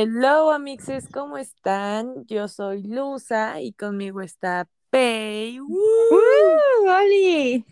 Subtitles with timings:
[0.00, 2.24] Hello, amixes, ¿cómo están?
[2.26, 5.58] Yo soy Luza y conmigo está Pei.
[5.58, 5.80] ¡Woo!
[6.86, 7.64] ¡Oli!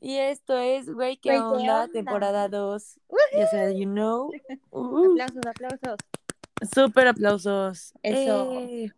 [0.00, 1.82] Y esto es Güey, ¿qué Güey, ¿qué onda?
[1.84, 1.92] onda?
[1.92, 2.98] Temporada 2.
[3.08, 3.20] ¡Woohoo!
[3.32, 4.32] Ya sea, you know.
[4.72, 5.98] Uh, Aplausos, aplausos.
[6.74, 7.94] Súper aplausos.
[8.02, 8.52] Eso.
[8.54, 8.92] Eh.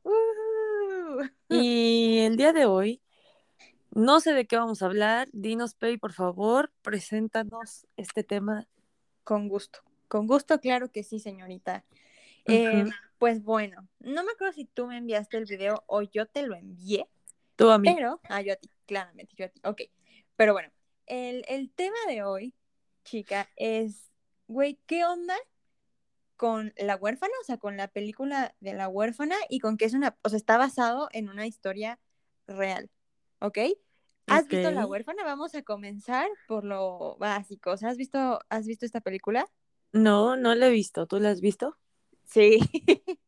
[1.51, 3.03] Y el día de hoy,
[3.91, 5.29] no sé de qué vamos a hablar.
[5.35, 8.69] Dinos, Pei, por favor, preséntanos este tema.
[9.23, 9.81] Con gusto.
[10.09, 11.85] Con gusto, claro que sí, señorita.
[12.51, 12.91] Eh, Ujú.
[13.19, 16.55] pues bueno, no me acuerdo si tú me enviaste el video o yo te lo
[16.55, 17.09] envié,
[17.57, 17.97] Tú a mí.
[17.97, 19.83] pero, ah, yo a ti, claramente, yo a ti, ok.
[20.37, 20.71] Pero bueno,
[21.07, 22.55] el, el tema de hoy,
[23.05, 24.11] chica, es,
[24.49, 25.35] güey, ¿qué onda
[26.37, 27.33] con La huérfana?
[27.41, 30.37] O sea, con la película de La huérfana y con que es una, o sea,
[30.39, 31.99] está basado en una historia
[32.47, 32.91] real,
[33.41, 33.59] ¿ok?
[34.29, 35.25] ¿Has visto La huérfana?
[35.25, 37.73] Vamos a comenzar por lo básico.
[37.73, 39.47] O sea, ¿has visto, has visto esta película?
[39.93, 41.07] No, no la he visto.
[41.07, 41.79] ¿Tú la has visto?
[42.31, 42.59] Sí.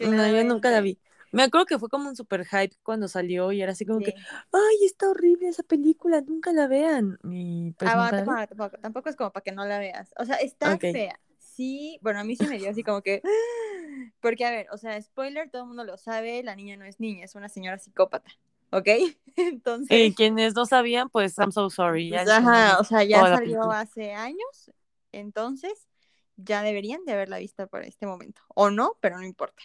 [0.00, 0.98] No, yo nunca la vi.
[1.30, 4.14] Me acuerdo que fue como un super hype cuando salió y era así como que,
[4.52, 7.18] ay, está horrible esa película, nunca la vean.
[7.24, 10.12] Y pues Ah, la tampoco, tampoco, tampoco es como para que no la veas.
[10.18, 11.18] O sea, está fea.
[11.38, 13.22] Sí, bueno, a mí sí me dio así como que.
[14.20, 16.98] Porque, a ver, o sea, spoiler, todo el mundo lo sabe, la niña no es
[16.98, 18.30] niña, es una señora psicópata.
[18.70, 18.88] ¿Ok?
[19.36, 19.88] Entonces.
[19.90, 22.10] Eh, quienes no sabían, pues I'm so sorry.
[22.10, 24.70] Ya pues, ajá, o sea, ya salió hace años.
[25.12, 25.86] Entonces,
[26.36, 28.42] ya deberían de haberla visto por este momento.
[28.54, 29.62] O no, pero no importa.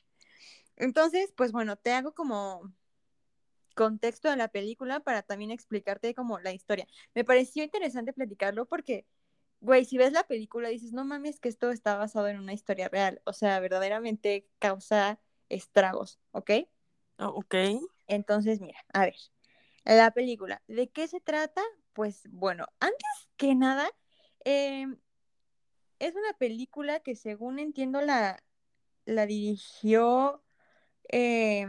[0.76, 2.74] Entonces, pues bueno, te hago como
[3.76, 6.88] contexto de la película para también explicarte como la historia.
[7.14, 9.06] Me pareció interesante platicarlo porque,
[9.62, 12.90] güey, si ves la película dices, no mames que esto está basado en una historia
[12.90, 16.52] real, o sea, verdaderamente causa estragos, ¿ok?
[17.20, 17.56] Oh, ok.
[18.08, 19.16] Entonces, mira, a ver,
[19.86, 21.62] la película, ¿de qué se trata?
[21.94, 23.90] Pues bueno, antes que nada,
[24.46, 24.88] eh,
[26.00, 28.42] es una película que según entiendo la,
[29.06, 30.42] la dirigió
[31.12, 31.68] eh,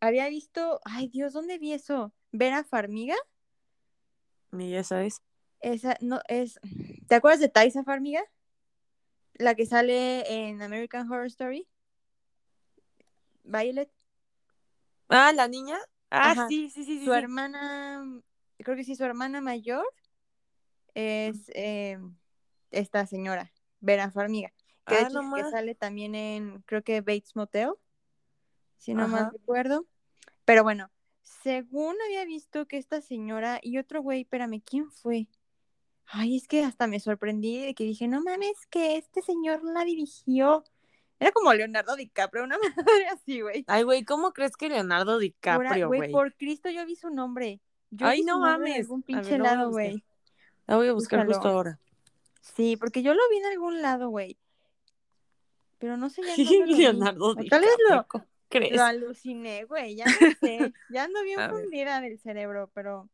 [0.00, 2.12] había visto, ay Dios, ¿dónde vi eso?
[2.32, 3.16] Vera Farmiga,
[4.52, 5.22] Y ya sabes.
[5.60, 6.58] esa no es,
[7.08, 8.22] ¿te acuerdas de Taisa Farmiga?
[9.34, 11.66] La que sale en American Horror Story.
[13.44, 13.90] Violet,
[15.08, 15.76] Ah, la niña.
[16.10, 16.46] Ah, Ajá.
[16.48, 17.04] sí, sí, sí, sí.
[17.04, 17.18] su sí.
[17.18, 18.22] hermana,
[18.58, 19.84] creo que sí, su hermana mayor
[20.94, 21.98] es eh,
[22.70, 24.52] esta señora, Vera Farmiga,
[24.86, 27.70] que de Ah, hecho que sale también en, creo que Bates Motel,
[28.78, 29.30] si no mal Ajá.
[29.32, 29.86] recuerdo.
[30.44, 30.90] Pero bueno,
[31.22, 35.28] según había visto que esta señora y otro güey, espérame, ¿quién fue?
[36.06, 39.84] Ay, es que hasta me sorprendí de que dije, no mames, que este señor la
[39.84, 40.64] dirigió.
[41.20, 43.64] Era como Leonardo DiCaprio, una madre así, güey.
[43.68, 47.60] Ay, güey, ¿cómo crees que Leonardo DiCaprio, Güey, por Cristo yo vi su nombre.
[47.90, 48.80] Yo Ay, vi su no nombre en mames.
[48.80, 50.02] algún pinche lado, güey.
[50.66, 51.34] La voy a buscar Búscalo.
[51.34, 51.78] justo ahora.
[52.40, 54.36] Sí, porque yo lo vi en algún lado, güey.
[55.78, 56.76] Pero no sé ya dónde lo.
[56.76, 58.72] Leonardo tal vez lo, ¿cómo crees?
[58.76, 59.96] lo aluciné, güey.
[59.96, 60.72] Ya no sé.
[60.90, 63.08] Ya ando bien fundida del cerebro, pero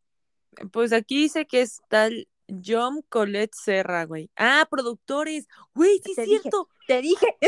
[0.72, 2.28] Pues aquí dice que es tal
[2.64, 4.30] John Colette Serra, güey.
[4.36, 5.48] Ah, productores.
[5.74, 6.40] Güey, sí es dije.
[6.40, 6.68] cierto.
[6.86, 7.26] te dije.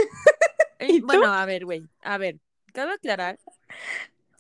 [0.80, 1.82] Eh, bueno, a ver, güey.
[2.02, 2.38] A ver,
[2.72, 3.36] cabe aclarar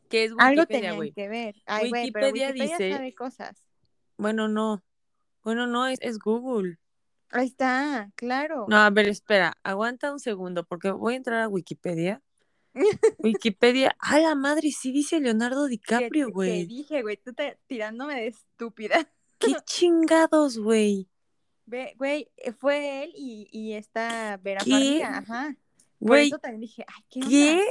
[0.08, 1.10] que es Algo Wikipedia, güey.
[1.10, 1.56] que ver.
[1.66, 3.60] Ay, güey, pero Wikipedia Wikipedia dice- sabe cosas.
[4.18, 4.84] Bueno, no.
[5.42, 6.78] Bueno, no, es, es Google.
[7.30, 8.66] Ahí está, claro.
[8.68, 9.56] No, a ver, espera.
[9.62, 12.22] Aguanta un segundo, porque voy a entrar a Wikipedia.
[13.18, 13.96] Wikipedia.
[13.98, 16.66] A la madre, sí dice Leonardo DiCaprio, Te güey.
[16.66, 19.10] dije, güey, tú te, tirándome de estúpida.
[19.38, 21.08] Qué chingados, güey.
[21.66, 24.70] Ve, güey, eh, fue él y, y esta Vera ¿Qué?
[24.70, 25.56] Farmiga, ajá.
[25.98, 27.20] Por Güey, eso también dije, ay, ¿qué?
[27.28, 27.62] ¿qué?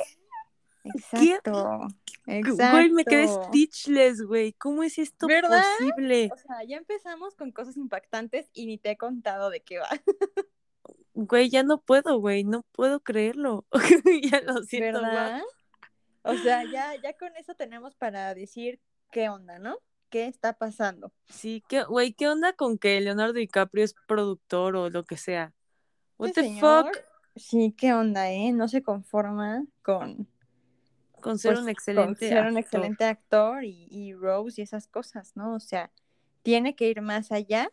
[0.84, 1.88] Exacto.
[2.26, 2.72] Exacto.
[2.72, 4.54] Güey, me quedé speechless, güey.
[4.54, 5.64] ¿Cómo es esto ¿Verdad?
[5.78, 6.30] posible?
[6.34, 9.90] O sea, ya empezamos con cosas impactantes y ni te he contado de qué va.
[11.14, 12.44] Güey, ya no puedo, güey.
[12.44, 13.66] No puedo creerlo.
[14.24, 15.02] ya lo siento.
[15.02, 15.42] ¿Verdad?
[16.22, 18.80] O sea, ya, ya con eso tenemos para decir
[19.12, 19.80] qué onda, ¿no?
[20.10, 21.12] ¿Qué está pasando?
[21.30, 25.54] Sí, ¿qué, güey, ¿qué onda con que Leonardo DiCaprio es productor o lo que sea?
[26.18, 27.04] What Este the señor, fuck?
[27.36, 28.52] Sí, qué onda, ¿eh?
[28.52, 30.28] No se conforma con,
[31.22, 32.60] Con ser pues, un excelente ser un actor.
[32.60, 35.56] excelente actor y, y Rose y esas cosas, ¿no?
[35.56, 35.92] O sea,
[36.44, 37.72] tiene que ir más allá,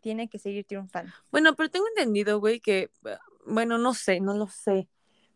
[0.00, 1.12] tiene que seguir triunfando.
[1.30, 2.90] Bueno, pero tengo entendido, güey, que,
[3.44, 4.88] bueno, no sé, no lo sé,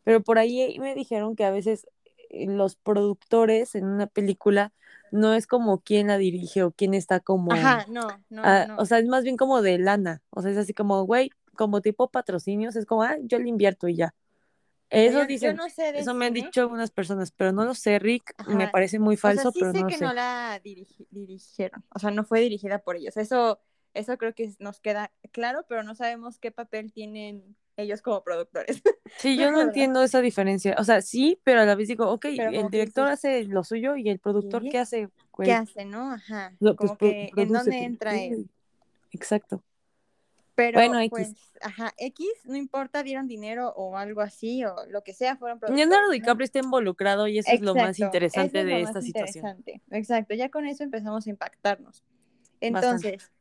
[0.04, 1.86] pero por ahí me dijeron que a veces
[2.30, 4.72] eh, los productores en una película
[5.10, 8.76] no es como quién la dirige o quién está como, Ajá, no, no, ah, no.
[8.76, 11.80] o sea, es más bien como de lana, o sea, es así como, güey, como
[11.80, 14.14] tipo patrocinios, es como, ah, yo le invierto y ya.
[14.90, 17.74] Eso yo, yo dicen, no sé eso me han dicho algunas personas, pero no lo
[17.74, 20.04] sé, Rick, me parece muy O sea, falso, sí pero sé no que sé.
[20.04, 23.16] no la dirigi- dirigieron, o sea, no fue dirigida por ellos.
[23.16, 23.60] Eso,
[23.94, 28.82] eso creo que nos queda claro, pero no sabemos qué papel tienen ellos como productores.
[29.16, 30.76] Sí, yo no entiendo esa diferencia.
[30.78, 34.08] O sea, sí, pero a la vez digo, ok, el director hace lo suyo y
[34.08, 34.70] el productor, ¿qué?
[34.70, 35.46] ¿qué hace, güey?
[35.46, 36.12] ¿Qué hace, no?
[36.12, 36.54] Ajá.
[36.58, 38.48] Pues, Como que, ¿en dónde entra él?
[39.12, 39.62] Exacto.
[40.60, 41.08] Pero, Bueno, X.
[41.10, 45.58] pues, ajá, X, no importa, dieron dinero o algo así, o lo que sea, fueron
[45.58, 45.88] productores.
[45.88, 46.12] Leonardo ¿no?
[46.12, 48.90] DiCaprio está involucrado y eso es lo más Exacto, interesante eso es lo de más
[48.90, 49.64] esta situación.
[49.90, 52.04] Exacto, ya con eso empezamos a impactarnos.
[52.60, 53.14] Bastante.
[53.14, 53.32] Entonces,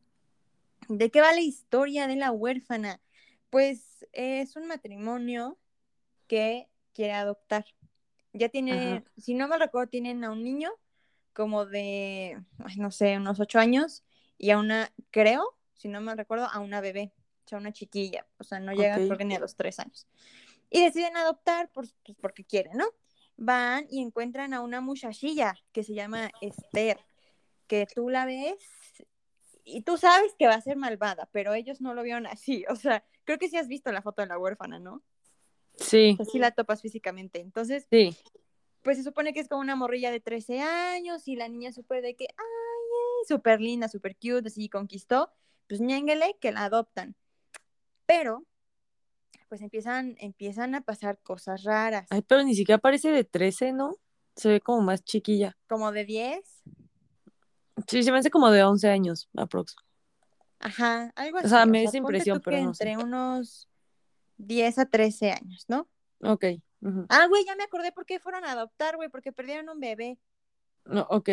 [0.88, 3.02] ¿de qué va la historia de la huérfana?
[3.50, 5.58] Pues es un matrimonio
[6.28, 7.66] que quiere adoptar.
[8.32, 10.72] Ya tiene, si no me recuerdo, tienen a un niño
[11.34, 14.06] como de, ay, no sé, unos ocho años
[14.38, 17.14] y a una, creo, si no me recuerdo, a una bebé,
[17.46, 19.06] o sea, una chiquilla, o sea, no llega Ok.
[19.06, 20.08] creo que ni a los tres años.
[20.70, 22.86] Y deciden adoptar por, pues, porque quieren, ¿no?
[23.38, 27.00] Van y encuentran a una muchachilla que se llama Esther,
[27.68, 28.58] que tú la ves
[29.64, 32.76] y tú sabes que va a ser malvada, pero ellos no lo vieron así, o
[32.76, 35.02] sea, creo que sí has visto la foto de la huérfana, ¿no?
[35.76, 37.40] Sí, O sea, sí la topas físicamente.
[37.40, 38.18] Entonces, sí.
[38.84, 42.02] pues se supone que es como una morrilla de 13 años y la niña súper
[42.02, 45.32] de que, ay, ay, súper linda, súper cute, así conquistó,
[45.70, 47.16] pues ñénguele que la adoptan.
[48.06, 48.44] Pero,
[49.48, 53.96] pues empiezan, empiezan a pasar cosas raras, Ay, pero ni siquiera parece de 13, ¿no?
[54.36, 55.56] Se ve como más chiquilla.
[55.68, 56.64] como de 10,
[57.88, 59.76] Sí, se me hace como de 11 años, aprox.
[60.60, 61.50] ajá, algo O así.
[61.50, 62.90] sea, me da esa impresión, pero no sé.
[62.90, 63.70] entre unos
[64.38, 65.88] 10 a 13 años, ¿no?
[66.22, 66.46] Ok.
[67.10, 70.18] Ah, güey, ya me acordé por qué fueron a adoptar, güey, porque perdieron un bebé.
[70.86, 71.30] No, ok.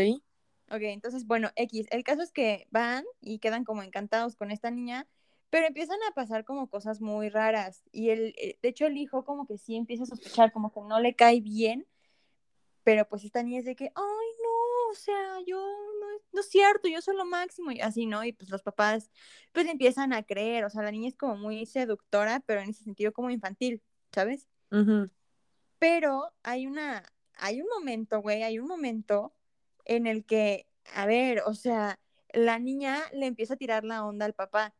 [0.68, 4.70] Ok, entonces, bueno, X, el caso es que van y quedan como encantados con esta
[4.70, 5.06] niña,
[5.48, 9.24] pero empiezan a pasar como cosas muy raras y el, eh, de hecho el hijo
[9.24, 11.86] como que sí empieza a sospechar, como que no le cae bien,
[12.82, 16.40] pero pues esta niña es de que, ay, no, o sea, yo no, es- no
[16.40, 18.24] es cierto, yo soy lo máximo y así, ¿no?
[18.24, 19.10] Y pues los papás
[19.52, 22.82] pues empiezan a creer, o sea, la niña es como muy seductora, pero en ese
[22.82, 24.48] sentido como infantil, ¿sabes?
[25.78, 27.04] Pero hay una,
[27.34, 29.32] hay un momento, güey, hay un momento
[29.86, 31.98] en el que, a ver, o sea,
[32.32, 34.74] la niña le empieza a tirar la onda al papá.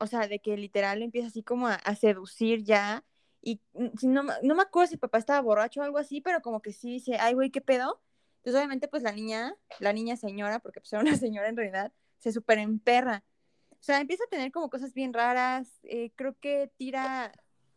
[0.00, 3.04] O sea, de que literal le empieza así como a, a seducir ya.
[3.42, 6.20] Y mm, no, me- no me acuerdo si el papá estaba borracho o algo así,
[6.20, 8.00] pero como que sí dice, ay, güey, ¿qué pedo?
[8.38, 11.92] Entonces, obviamente, pues la niña, la niña señora, porque pues era una señora en realidad,
[12.18, 13.24] se súper emperra.
[13.72, 15.80] O sea, empieza a tener como cosas bien raras.
[15.84, 17.32] eh, creo que tira,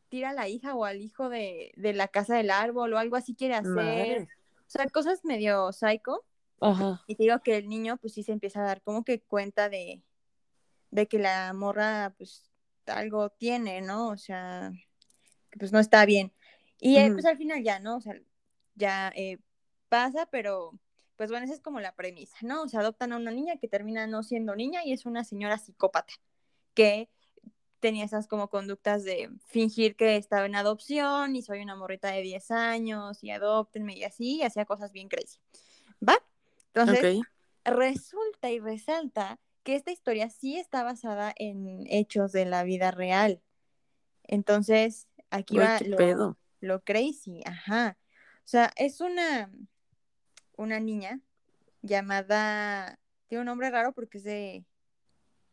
[0.10, 3.16] tira a la hija o al hijo de, de la casa del árbol o algo
[3.16, 3.74] así quiere hacer.
[3.76, 4.28] Madre.
[4.68, 6.24] O sea, cosas medio psycho.
[6.62, 7.04] Ajá.
[7.08, 9.68] Y te digo que el niño, pues sí se empieza a dar como que cuenta
[9.68, 10.04] de,
[10.92, 12.52] de que la morra, pues
[12.86, 14.10] algo tiene, ¿no?
[14.10, 14.72] O sea,
[15.50, 16.32] que pues no está bien.
[16.80, 17.98] Y eh, pues al final ya, ¿no?
[17.98, 18.16] O sea,
[18.76, 19.40] ya eh,
[19.90, 20.80] pasa, pero
[21.16, 22.64] pues bueno, esa es como la premisa, ¿no?
[22.64, 25.58] O sea, adoptan a una niña que termina no siendo niña y es una señora
[25.58, 26.14] psicópata
[26.74, 27.10] que
[27.80, 32.22] tenía esas como conductas de fingir que estaba en adopción y soy una morrita de
[32.22, 35.40] 10 años y adoptenme y así, y hacía cosas bien crazy.
[36.08, 36.18] ¿Va?
[36.74, 37.22] Entonces,
[37.66, 43.42] resulta y resalta que esta historia sí está basada en hechos de la vida real.
[44.24, 46.38] Entonces, aquí va lo, pedo.
[46.62, 47.98] lo crazy, ajá.
[48.40, 49.52] O sea, es una,
[50.58, 51.20] una niña
[51.82, 54.66] llamada, tiene un nombre raro porque es de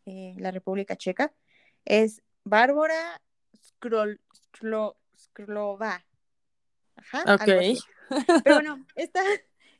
[0.06, 1.32] eh, la República Checa,
[1.84, 3.20] es Bárbara
[3.56, 6.04] Skrol, Sklo- Sklova.
[6.96, 7.64] Ajá, algo Ok.
[7.72, 7.80] así.
[8.42, 9.22] Pero bueno, esta,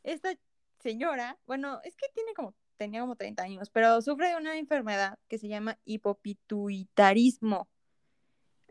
[0.02, 0.34] esta
[0.80, 5.18] señora, bueno, es que tiene como, tenía como 30 años, pero sufre de una enfermedad
[5.28, 7.68] que se llama hipopituitarismo,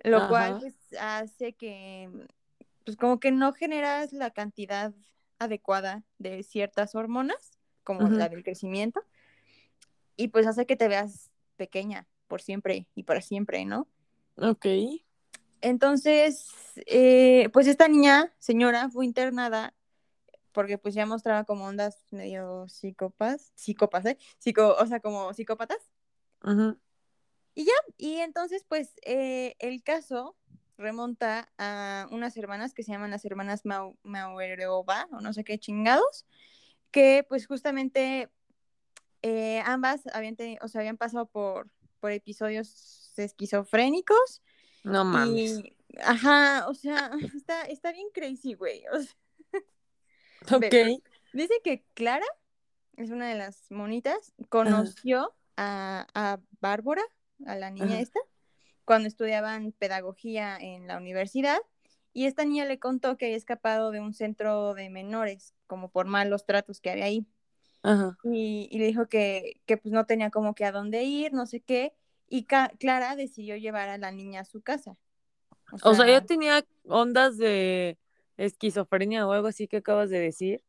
[0.04, 2.10] lo cual pues hace que,
[2.86, 4.94] pues como que no generas la cantidad
[5.40, 9.02] adecuada de ciertas hormonas, como la del crecimiento,
[10.16, 13.88] y pues hace que te veas pequeña por siempre y para siempre, ¿no?
[14.36, 14.66] Ok.
[15.62, 16.50] Entonces,
[16.86, 19.74] eh, pues esta niña, señora, fue internada
[20.58, 24.18] porque pues ya mostraba como ondas medio psicópatas, psicópatas, ¿eh?
[24.40, 25.78] Psico, o sea, como psicópatas.
[26.44, 26.80] Ujú.
[27.54, 30.36] Y entonces, pues, eh, el caso
[30.76, 35.60] remonta a unas hermanas que se llaman las hermanas Mau Mauerova, o no sé qué
[35.60, 36.26] chingados,
[36.90, 38.32] que pues justamente
[39.22, 44.42] eh, ambas habían, teni- o sea, habían pasado por, por episodios esquizofrénicos
[44.84, 45.60] No mames.
[45.60, 48.84] y, ajá, o sea, está, está bien crazy, güey.
[48.92, 49.14] O sea,
[50.58, 50.74] Ok.
[51.34, 52.26] dice que Clara
[52.98, 57.04] es una de las monitas, conoció a, a Bárbara,
[57.46, 58.02] a la niña Ajá.
[58.02, 58.20] esta,
[58.86, 61.60] cuando estudiaban pedagogía en la universidad,
[62.14, 66.08] y esta niña le contó que había escapado de un centro de menores, como por
[66.08, 67.28] malos tratos que había ahí,
[67.84, 68.18] Ajá.
[68.24, 71.46] y, y le dijo que, que pues no tenía como que a dónde ir, no
[71.46, 71.94] sé qué,
[72.30, 74.98] y Ca- Clara decidió llevar a la niña a su casa.
[75.84, 77.98] O sea, yo tenía ondas de
[78.38, 80.64] esquizofrenia o algo así que acabas de decir.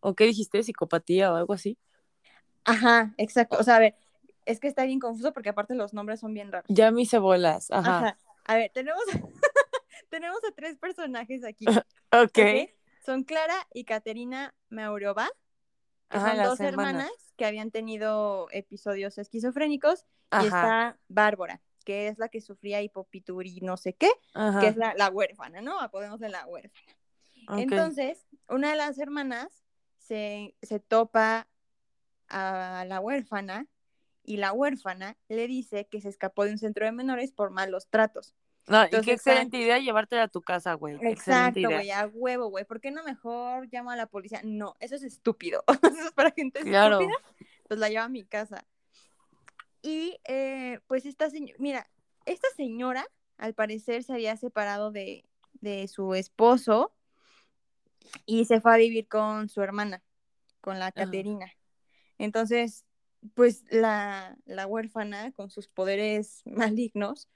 [0.00, 0.62] ¿O qué dijiste?
[0.62, 1.78] ¿Psicopatía o algo así?
[2.64, 3.56] Ajá, exacto.
[3.58, 3.94] O sea, a ver,
[4.44, 6.66] es que está bien confuso porque aparte los nombres son bien raros.
[6.68, 7.70] Ya me hice bolas.
[7.70, 7.98] Ajá.
[7.98, 8.18] Ajá.
[8.44, 9.02] A ver, tenemos,
[10.10, 11.64] tenemos a tres personajes aquí.
[12.12, 12.38] ok.
[13.04, 15.28] Son Clara y Caterina Mauriova,
[16.08, 17.10] que son dos hermanas.
[17.36, 20.04] que habían tenido episodios esquizofrénicos.
[20.40, 24.10] Y está Bárbara, que es la que sufría hipopituri no sé qué,
[24.60, 25.76] que es la, huérfana, ¿no?
[25.90, 26.96] Podemos de la huérfana.
[27.56, 29.64] Entonces, una de las hermanas
[29.98, 31.48] se, se topa
[32.28, 33.66] a la huérfana
[34.24, 37.88] y la huérfana le dice que se escapó de un centro de menores por malos
[37.88, 38.34] tratos.
[38.68, 40.96] No, y qué excelente idea llevártela a tu casa, güey.
[41.02, 42.64] Exacto, güey, a huevo, güey.
[42.64, 44.40] ¿Por qué no mejor llamo a la policía?
[44.44, 45.64] No, eso es estúpido.
[45.82, 46.98] eso es para gente estúpida.
[47.66, 48.64] Pues la llevo a mi casa.
[49.82, 51.90] Y eh, pues esta señora, mira,
[52.24, 53.04] esta señora
[53.36, 55.24] al parecer se había separado de,
[55.54, 56.94] de su esposo
[58.24, 60.02] y se fue a vivir con su hermana,
[60.60, 61.52] con la Caterina.
[62.18, 62.84] Entonces,
[63.34, 67.28] pues la, la huérfana con sus poderes malignos,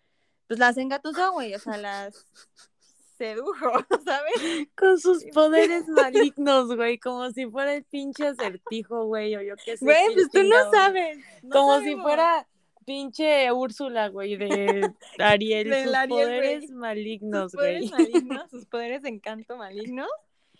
[0.46, 2.26] pues las engatusó, güey, o sea, las
[3.16, 3.70] sedujo,
[4.04, 4.68] ¿sabes?
[4.76, 9.76] Con sus poderes malignos, güey, como si fuera el pinche acertijo, güey, o yo qué
[9.76, 9.84] sé.
[9.84, 11.18] Güey, pues tú no sabes.
[11.50, 12.46] como si fuera
[12.84, 17.82] pinche Úrsula, güey, de Ariel, sus poderes malignos, güey.
[17.82, 20.08] Sus poderes malignos, sus poderes de encanto malignos.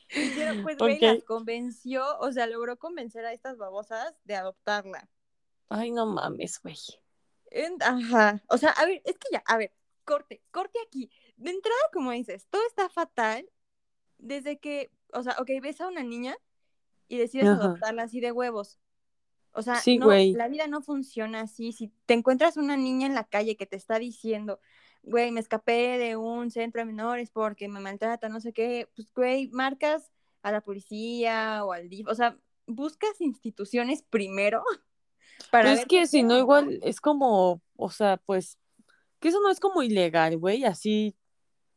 [0.09, 5.09] Hicieron, pues, güey, las convenció, o sea, logró convencer a estas babosas de adoptarla.
[5.69, 6.77] Ay, no mames, güey.
[7.81, 8.43] Ajá.
[8.49, 9.73] O sea, a ver, es que ya, a ver,
[10.05, 11.11] corte, corte aquí.
[11.37, 13.49] De entrada, como dices, todo está fatal
[14.19, 16.37] desde que, o sea, ok, ves a una niña
[17.09, 18.79] y decides adoptarla así de huevos.
[19.53, 21.73] O sea, no, la vida no funciona así.
[21.73, 24.61] Si te encuentras una niña en la calle que te está diciendo,
[25.03, 29.13] güey, me escapé de un centro de menores porque me maltrata, no sé qué, pues,
[29.15, 30.11] güey, marcas
[30.43, 34.63] a la policía o al DIF, o sea, buscas instituciones primero
[35.51, 38.59] Para es que si no, igual es como, o sea, pues,
[39.21, 41.15] que eso no es como ilegal, güey, así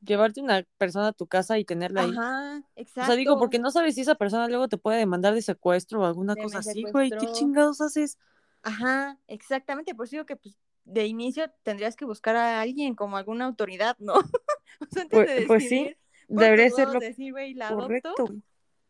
[0.02, 2.12] llevarte una persona a tu casa y tenerla ahí.
[2.12, 3.02] Ajá, exacto.
[3.02, 6.02] O sea, digo, porque no sabes si esa persona luego te puede demandar de secuestro
[6.02, 8.18] o alguna cosa así, güey, ¿qué chingados haces?
[8.62, 13.18] Ajá, exactamente, por eso digo que pues de inicio tendrías que buscar a alguien como
[13.18, 14.14] alguna autoridad, ¿no?
[14.80, 15.96] o sea, antes pues, de pues sí,
[16.28, 18.16] debería ser lo decir, la correcto.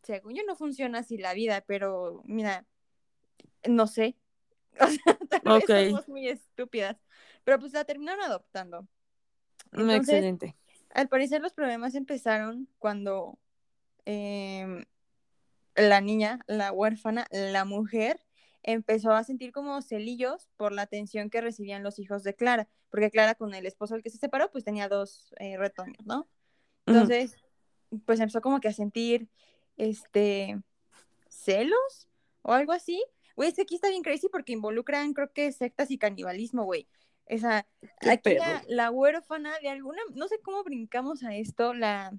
[0.01, 2.65] Según yo no funciona así la vida, pero mira,
[3.67, 4.15] no sé,
[4.79, 6.97] O sea, tal vez somos muy estúpidas.
[7.43, 8.87] Pero pues la terminaron adoptando.
[9.71, 10.55] Excelente.
[10.89, 13.37] Al parecer los problemas empezaron cuando
[14.05, 14.85] em,
[15.75, 18.19] la niña, la huérfana, la mujer,
[18.63, 23.11] empezó a sentir como celillos por la atención que recibían los hijos de Clara, porque
[23.11, 26.27] Clara con el esposo al que se separó, pues tenía dos eh, retoños, ¿no?
[26.85, 27.35] Entonces,
[28.05, 29.29] pues empezó como que a sentir,
[29.77, 30.59] este,
[31.29, 32.09] celos
[32.41, 33.03] o algo así,
[33.39, 36.89] Güey, este aquí está bien crazy porque involucran, creo que sectas y canibalismo, güey.
[37.29, 37.67] Esa,
[38.01, 42.11] aquí la, huérfana de alguna, no sé cómo brincamos a esto, la,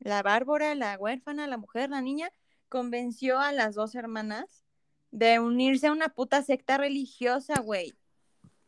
[0.00, 2.30] la Bárbara, la huérfana, la mujer, la niña,
[2.68, 4.64] convenció a las dos hermanas
[5.12, 7.96] de unirse a una puta secta religiosa, güey.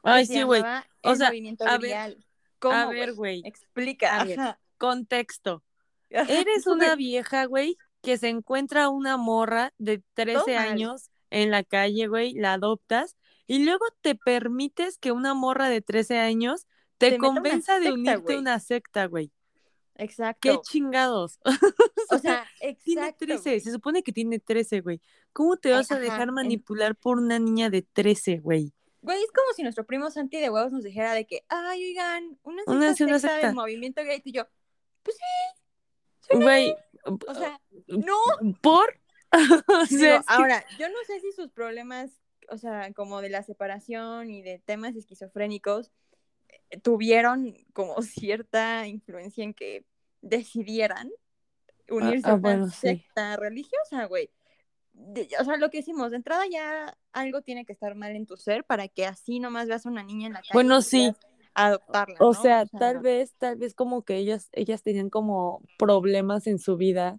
[0.04, 0.62] Ay, sí, güey.
[1.02, 1.32] O sea,
[1.66, 2.16] a ver,
[2.60, 3.42] ¿Cómo, a ver, güey.
[3.44, 4.56] Explica.
[4.78, 5.64] contexto.
[6.10, 12.06] Eres una vieja, güey, que se encuentra una morra de 13 años en la calle,
[12.06, 13.16] güey, la adoptas
[13.48, 18.38] y luego te permites que una morra de 13 años te, convenza de unirte a
[18.38, 19.32] una secta, güey.
[19.96, 20.40] Exacto.
[20.42, 21.40] Qué chingados.
[22.10, 22.84] o sea, exacto.
[22.84, 25.00] Tiene 13, se supone que tiene 13, güey.
[25.32, 28.72] ¿Cómo te vas a dejar manipular por una niña de 13, güey?
[29.00, 32.38] Güey, es como si nuestro primo Santi de huevos nos dijera de que, ay, oigan,
[32.42, 32.62] una
[32.94, 34.46] secta, secta, del movimiento gay y yo,
[35.02, 36.36] pues sí.
[36.36, 36.74] Güey.
[37.04, 38.16] O sea, no.
[38.60, 39.00] ¿Por?
[40.26, 42.10] ahora, yo no sé si sus problemas,
[42.50, 45.92] o sea, como de la separación y de temas esquizofrénicos,
[46.70, 49.84] eh, tuvieron como cierta influencia en que
[50.20, 51.10] decidieran
[51.90, 54.30] unirse ah, a una secta religiosa, güey.
[54.94, 58.36] o sea, lo que hicimos, de entrada ya algo tiene que estar mal en tu
[58.36, 60.50] ser para que así nomás veas a una niña en la calle.
[60.52, 61.12] Bueno, sí.
[61.54, 62.16] Adoptarla.
[62.20, 66.76] O, sea, tal vez, tal vez como que ellas, ellas tenían como problemas en su
[66.76, 67.18] vida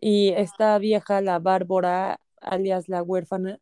[0.00, 3.60] y esta vieja, la Bárbara, alias la huérfana,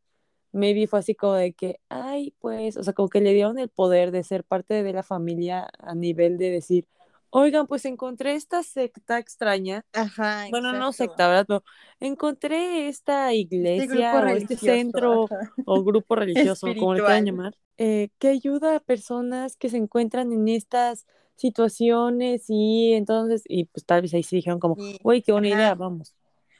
[0.52, 3.68] maybe fue así como de que, ay, pues, o sea, como que le dieron el
[3.68, 6.86] poder de ser parte de la familia a nivel de decir,
[7.30, 9.84] oigan, pues encontré esta secta extraña.
[9.92, 10.46] Ajá.
[10.48, 11.44] Bueno, no secta, ¿verdad?
[11.48, 11.64] Pero
[12.00, 13.32] encontré esta
[13.76, 15.32] este iglesia o este centro
[15.64, 20.32] o grupo religioso, como le quieran llamar, eh, que ayuda a personas que se encuentran
[20.32, 25.22] en estas situaciones y entonces, y pues tal vez ahí sí dijeron como, Y- güey,
[25.22, 25.50] qué buena ajá.
[25.50, 26.14] idea, vamos.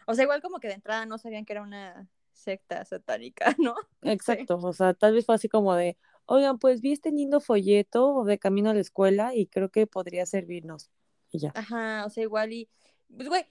[0.07, 3.75] O sea, igual como que de entrada no sabían que era una secta satánica, ¿no?
[4.03, 8.25] Exacto, o sea, tal vez fue así como de, oigan, pues vi este lindo folleto
[8.25, 10.91] de camino a la escuela y creo que podría servirnos.
[11.31, 11.53] Y ya.
[11.55, 12.71] Ajá, o sea, igual y,
[13.15, 13.45] pues, güey,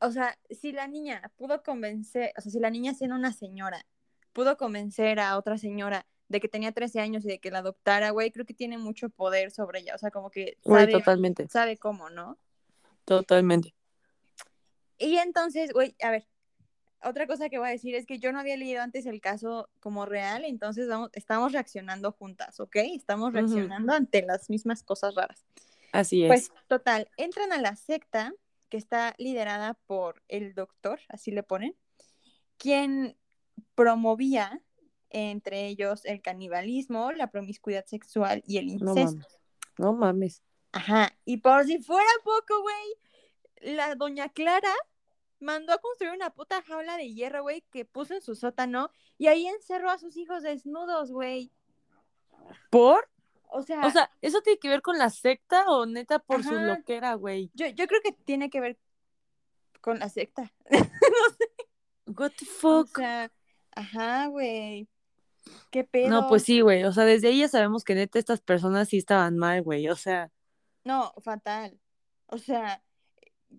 [0.00, 3.84] o sea, si la niña pudo convencer, o sea, si la niña siendo una señora
[4.32, 8.10] pudo convencer a otra señora de que tenía 13 años y de que la adoptara,
[8.10, 11.48] güey, creo que tiene mucho poder sobre ella, o sea, como que Güey, sabe, totalmente,
[11.48, 12.38] sabe cómo, ¿no?
[13.06, 13.74] totalmente.
[14.98, 16.26] Y entonces, güey, a ver,
[17.02, 19.68] otra cosa que voy a decir es que yo no había leído antes el caso
[19.80, 22.76] como real, entonces vamos, estamos reaccionando juntas, ¿ok?
[22.76, 25.44] Estamos reaccionando ante las mismas cosas raras.
[25.92, 26.28] Así es.
[26.28, 28.32] Pues total, entran a la secta
[28.68, 31.76] que está liderada por el doctor, así le ponen,
[32.58, 33.16] quien
[33.74, 34.60] promovía
[35.10, 39.16] entre ellos el canibalismo, la promiscuidad sexual y el no incesto.
[39.16, 39.38] mames.
[39.78, 40.42] No mames.
[40.72, 44.74] Ajá, y por si fuera poco, güey, la doña Clara
[45.40, 49.26] mandó a construir una puta jaula de hierro, güey, que puso en su sótano y
[49.26, 51.52] ahí encerró a sus hijos desnudos, güey.
[52.70, 53.08] ¿Por?
[53.48, 56.52] O sea, O sea, ¿eso tiene que ver con la secta o neta por su
[56.54, 57.50] loquera, güey?
[57.54, 58.78] yo, yo creo que tiene que ver
[59.80, 60.52] con la secta.
[62.06, 62.48] What the O
[62.84, 62.96] fuck?
[62.96, 63.30] sea,
[63.72, 64.88] ajá, güey.
[65.70, 66.08] ¿Qué pedo?
[66.08, 66.84] No, pues sí, güey.
[66.84, 69.88] O sea, desde ahí ya sabemos que neta estas personas sí estaban mal, güey.
[69.88, 70.30] O sea,
[70.84, 71.78] No, fatal.
[72.26, 72.82] O sea,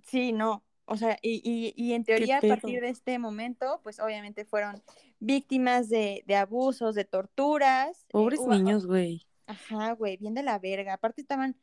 [0.04, 0.64] sí, no.
[0.90, 4.82] O sea, y, y, y en teoría a partir de este momento, pues obviamente fueron
[5.20, 8.04] víctimas de, de abusos, de torturas.
[8.04, 9.28] eh, pobres hubo- niños, güey.
[9.48, 10.94] Ajá, güey, bien de la verga.
[10.94, 11.56] Aparte estaban,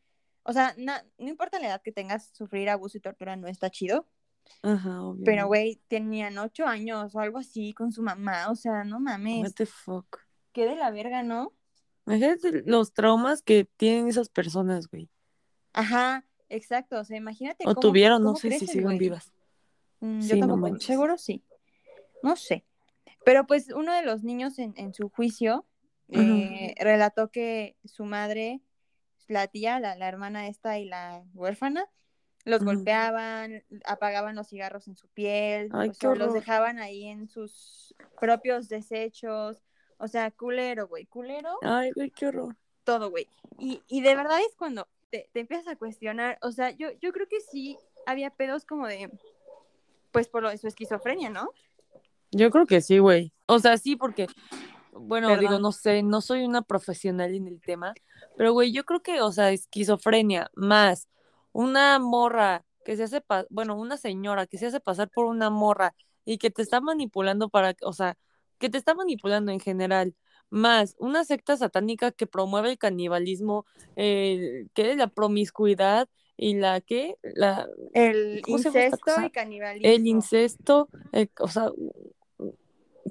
[0.43, 3.71] o sea, na- no importa la edad que tengas, sufrir abuso y tortura no está
[3.71, 4.07] chido.
[4.63, 5.25] Ajá, obvio.
[5.25, 8.51] Pero, güey, tenían ocho años o algo así con su mamá.
[8.51, 9.43] O sea, no mames.
[9.43, 10.19] What the fuck?
[10.53, 11.55] Qué de la verga, ¿no?
[12.07, 15.09] Imagínate los traumas que tienen esas personas, güey.
[15.73, 16.99] Ajá, exacto.
[17.01, 18.99] O sea, imagínate O cómo, tuvieron, no sé si siguen güey.
[18.99, 19.33] vivas.
[20.01, 21.43] Mm, Sí, yo tampoco, seguro sí.
[22.23, 22.65] No sé.
[23.25, 25.65] Pero pues uno de los niños en, en su juicio
[26.09, 28.61] eh, relató que su madre,
[29.29, 31.87] la tía, la, la hermana esta y la huérfana,
[32.45, 37.05] los golpeaban, apagaban los cigarros en su piel, Ay, o qué sea, los dejaban ahí
[37.07, 39.63] en sus propios desechos.
[39.97, 42.55] O sea, culero, güey, culero Ay, güey, qué horror.
[42.85, 43.27] todo, güey.
[43.59, 47.13] Y, y de verdad es cuando te, te empiezas a cuestionar, o sea, yo, yo
[47.13, 49.09] creo que sí había pedos como de,
[50.11, 51.51] pues por lo de su esquizofrenia, ¿no?
[52.33, 53.33] Yo creo que sí, güey.
[53.47, 54.27] O sea, sí, porque,
[54.91, 57.95] bueno, digo, no sé, no soy una profesional en el tema,
[58.37, 61.09] pero, güey, yo creo que, o sea, esquizofrenia más
[61.53, 65.49] una morra que se hace, pa- bueno, una señora que se hace pasar por una
[65.49, 68.19] morra y que te está manipulando para, o sea,
[68.59, 70.17] que te está manipulando en general,
[70.55, 76.81] más una secta satánica que promueve el canibalismo, eh, que es la promiscuidad y la
[76.81, 79.89] que, la, El ¿Cómo se llama esta incesto y canibalismo.
[79.89, 81.71] el incesto, el- o sea,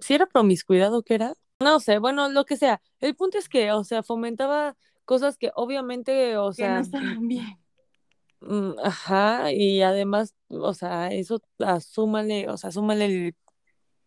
[0.02, 2.82] si era promiscuidad o qué era, no sé, bueno, lo que sea.
[3.00, 4.76] El punto es que, o sea, fomentaba
[5.06, 7.58] cosas que obviamente, o que sea, no estaban bien.
[8.42, 13.36] mm, ajá, y además, o sea, eso asúmale, o sea, asúmale el-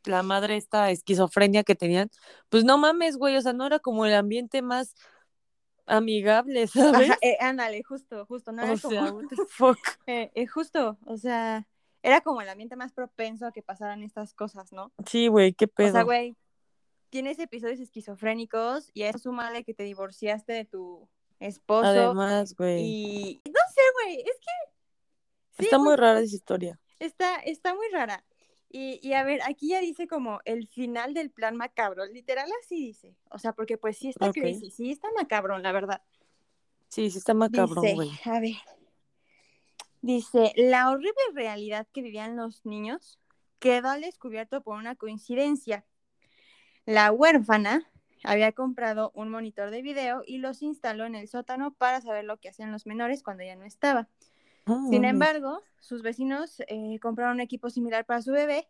[0.06, 2.10] la madre esta esquizofrenia que tenían,
[2.48, 4.94] pues no mames, güey, o sea, no era como el ambiente más
[5.86, 7.10] amigable, ¿sabes?
[7.10, 9.78] Ajá, eh, ándale, justo, justo, no era O sea, como, what the fuck.
[10.06, 11.66] eh, eh, justo, o sea,
[12.02, 14.92] era como el ambiente más propenso a que pasaran estas cosas, ¿no?
[15.06, 16.04] Sí, güey, qué O sea, pedo.
[16.04, 16.36] güey,
[17.10, 22.82] tienes episodios esquizofrénicos y a eso súmale que te divorciaste de tu esposo Además, güey,
[22.84, 24.72] y no sé, güey, es que
[25.58, 26.80] sí, está muy rara esa historia.
[26.98, 28.24] está, está muy rara.
[28.78, 32.76] Y, y a ver, aquí ya dice como el final del plan macabro, literal así
[32.76, 33.16] dice.
[33.30, 34.34] O sea, porque pues sí está Ok.
[34.34, 36.02] crazy, sí está macabrón, la verdad.
[36.88, 38.10] Sí, sí está macabrón, Dice, güey.
[38.26, 38.56] a ver.
[40.02, 43.18] Dice, la horrible realidad que vivían los niños
[43.60, 45.86] quedó al descubierto por una coincidencia.
[46.84, 47.90] La huérfana
[48.24, 52.36] había comprado un monitor de video y los instaló en el sótano para saber lo
[52.36, 54.06] que hacían los menores cuando ya no estaba.
[54.66, 58.68] No Sin embargo, sus vecinos eh, compraron un equipo similar para su bebé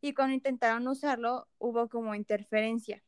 [0.00, 3.02] y cuando intentaron usarlo hubo como interferencia.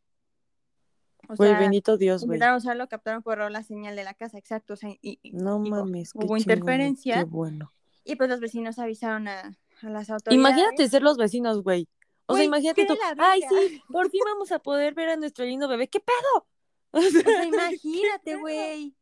[1.29, 2.37] O Güey, sea, bendito Dios, güey.
[2.37, 4.75] intentaron usarlo, captaron por error la señal de la casa, exacto.
[4.75, 7.73] O sea, y, No mames, qué hubo chingón, interferencia Qué bueno.
[8.05, 10.39] y pues los vecinos avisaron a, a las autoridades.
[10.39, 11.89] Imagínate ser los vecinos, güey.
[12.27, 12.97] O sea, imagínate qué tú.
[13.19, 13.57] Ay, verga".
[13.69, 15.89] sí, por fin vamos a poder ver a nuestro lindo bebé.
[15.89, 16.47] ¿Qué pedo?
[16.93, 18.95] O O sea, imagínate, güey.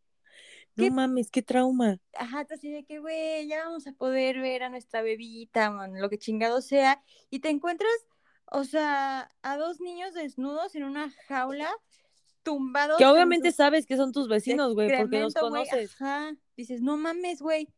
[0.77, 1.99] No ¿Qué- mames, qué trauma.
[2.15, 6.11] Ajá, así de que, güey, ya vamos a poder ver a nuestra bebita, man, lo
[6.11, 7.03] que chingado sea.
[7.31, 7.91] Y te encuentras,
[8.53, 11.71] o sea, a dos niños desnudos en una jaula,
[12.43, 12.99] tumbados.
[12.99, 15.95] Que en obviamente sus sabes que son tus vecinos, güey, porque los conoces.
[16.01, 16.35] Ajá.
[16.57, 17.73] dices, no mames, güey.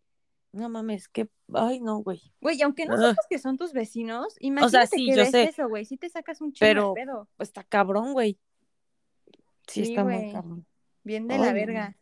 [0.50, 1.28] No mames, que.
[1.52, 2.20] Ay, no, güey.
[2.40, 5.42] Güey, aunque no sepas que son tus vecinos, imagínate sí, que yo ves sé.
[5.44, 5.84] eso, güey.
[5.84, 7.28] Sí te sacas un chingo Pero- de pedo.
[7.38, 8.38] Está cabrón, güey.
[9.68, 10.32] Sí, Sí, está muy güey.
[10.32, 10.66] cabrón.
[11.04, 11.96] Bien de Ay, la verga.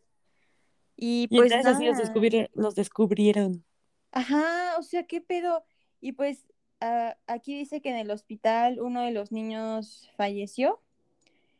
[0.97, 3.63] Y Y pues entonces así los, descubrir- los descubrieron.
[4.11, 5.63] Ajá, o sea, ¿qué pedo?
[6.01, 6.45] Y pues
[6.81, 10.81] ah, aquí dice que en el hospital uno de los niños falleció,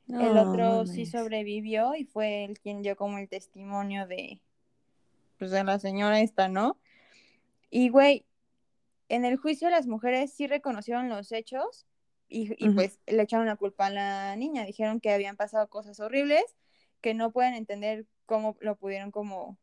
[0.08, 4.41] el otro sí sobrevivió y fue el quien dio como el testimonio de,
[5.38, 6.78] pues de la señora esta, ¿no?
[7.69, 8.26] Y güey,
[9.10, 11.86] en el juicio las mujeres sí reconocieron los hechos
[12.30, 16.43] y, pues le echaron la culpa a la niña, dijeron que habían pasado cosas horribles,
[17.02, 19.58] que no pueden entender cómo lo pudieron como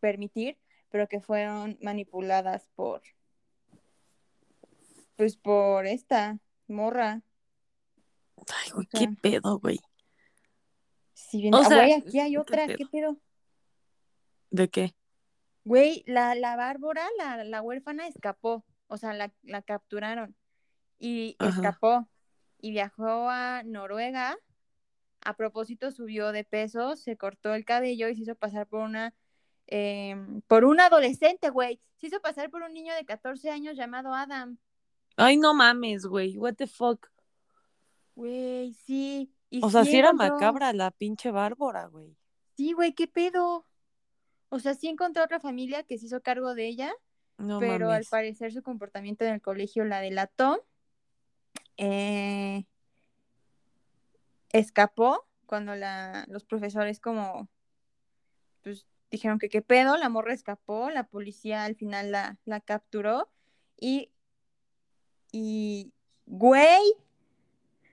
[0.00, 0.58] permitir,
[0.90, 3.00] pero que fueron manipuladas por,
[5.16, 7.22] pues por esta morra.
[8.36, 9.80] Ay, güey, o qué pedo, güey.
[11.14, 12.76] Si bien, O ah, sea, güey, aquí hay qué otra, pedo.
[12.76, 13.16] ¿qué pedo?
[14.50, 14.94] ¿De qué?
[15.64, 20.34] Güey, la, la Bárbara, la, la huérfana escapó, o sea, la, la capturaron
[20.98, 21.50] y Ajá.
[21.50, 22.08] escapó
[22.58, 24.36] y viajó a Noruega.
[25.24, 29.14] A propósito, subió de peso, se cortó el cabello y se hizo pasar por una,
[29.66, 31.80] em, por un adolescente, güey.
[31.98, 34.56] Se hizo pasar por un niño de 14 años llamado Adam.
[35.16, 36.38] Ay, no mames, güey.
[36.38, 37.08] What the fuck.
[38.14, 39.30] Güey, sí.
[39.50, 42.16] Y O sea, sí sí era encontró- macabra la pinche Bárbara, güey.
[42.56, 43.66] Sí, güey, ¿qué pedo?
[44.48, 46.92] O sea, sí encontró otra familia que se hizo cargo de ella,
[47.38, 50.64] No pero al parecer su comportamiento en el colegio la delató.
[51.76, 52.64] Eh,
[54.52, 57.48] escapó cuando la, los profesores como
[58.62, 63.30] pues dijeron que qué pedo, la morra escapó, la policía al final la, la capturó
[63.76, 64.10] y
[65.32, 65.92] y
[66.26, 66.94] güey,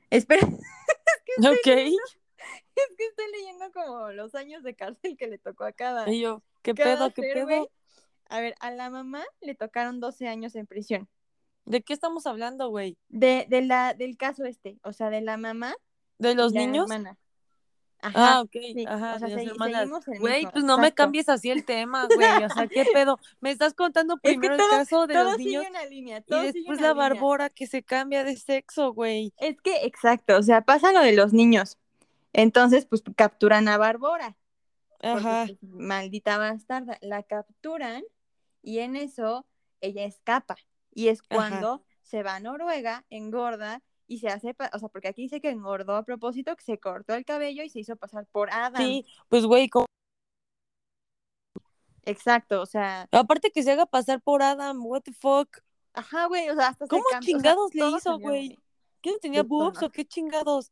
[0.10, 0.42] espera,
[1.40, 1.68] Ok.
[1.68, 6.22] es que estoy leyendo como los años de cárcel que le tocó a cada, Y
[6.22, 7.46] yo, ¿qué cada pedo, qué güey.
[7.46, 7.72] pedo?
[8.30, 11.08] A ver, a la mamá le tocaron 12 años en prisión.
[11.66, 12.98] ¿De qué estamos hablando, güey?
[13.10, 15.76] De, de la, del caso este, o sea, de la mamá
[16.18, 16.90] ¿De los la niños?
[16.90, 17.18] hermana.
[18.00, 19.90] Ah, Ajá, ok, sí, ajá, o sea, hermanas.
[20.20, 22.44] Güey, pues no me cambies así el tema, güey.
[22.44, 23.18] O sea, ¿qué pedo?
[23.42, 25.86] Me estás contando Es que primero el todo- caso de todo los sigue niños una
[25.86, 27.10] línea, y todo sigue después la línea.
[27.10, 29.34] Bárbara que se cambia de sexo, güey.
[29.38, 31.80] Es que, exacto, o sea, pasa lo de los niños.
[32.34, 34.36] Entonces, pues capturan a porque,
[35.02, 35.46] Ajá.
[35.48, 37.00] pues, maldita bastarda.
[37.02, 38.04] La capturan
[38.62, 39.48] y en eso
[39.82, 40.56] ella escapa.
[40.94, 41.36] Y es Ajá.
[41.36, 45.50] cuando se va a Noruega, engorda y se hace, o sea, porque aquí dice que
[45.50, 48.82] engordó a propósito, que se cortó el cabello y se hizo pasar por Adam.
[48.82, 49.86] Sí, pues güey, ¿cómo-
[52.04, 55.58] Exacto, o sea, aparte que se haga pasar por Adam, what the fuck.
[55.94, 58.58] ajá, güey, o sea, hasta se ¿Cómo cam- o sea, chingados le hizo, güey?
[59.02, 60.72] ¿Qué no tenía boobs o qué chingados?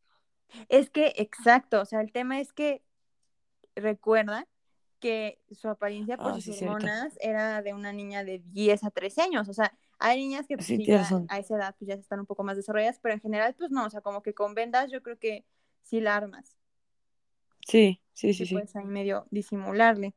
[0.70, 2.84] Es que, exacto, o sea, el tema es que
[3.76, 4.48] recuerda
[5.00, 6.76] que su apariencia por Ah, sus sí, cierto.
[6.76, 10.56] hormonas era de una niña de 10 a 13 años, o sea, hay niñas que
[10.58, 13.22] pues, Sí, ya a esa edad pues ya están un poco más desarrolladas, pero en
[13.22, 15.46] general pues no, o sea, como que con vendas yo creo que
[15.82, 16.58] sí la armas,
[17.68, 18.54] Sí, sí, sí, sí, sí.
[18.56, 20.14] puedes ahí medio disimularle.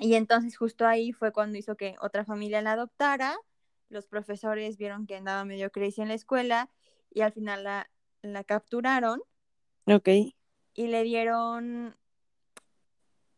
[0.00, 3.36] Y entonces justo ahí fue cuando hizo que otra familia la adoptara,
[3.88, 6.70] los profesores vieron que andaba medio crazy en la escuela
[7.10, 7.90] y al final la,
[8.22, 9.20] la capturaron
[9.86, 10.08] Ok.
[10.74, 11.96] y le dieron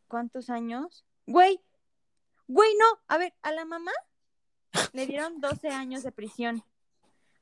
[0.08, 1.04] ¿cuántos años?
[1.26, 1.60] Güey,
[2.48, 3.92] güey, no, a ver, a la mamá
[4.92, 6.62] le dieron 12 años de prisión.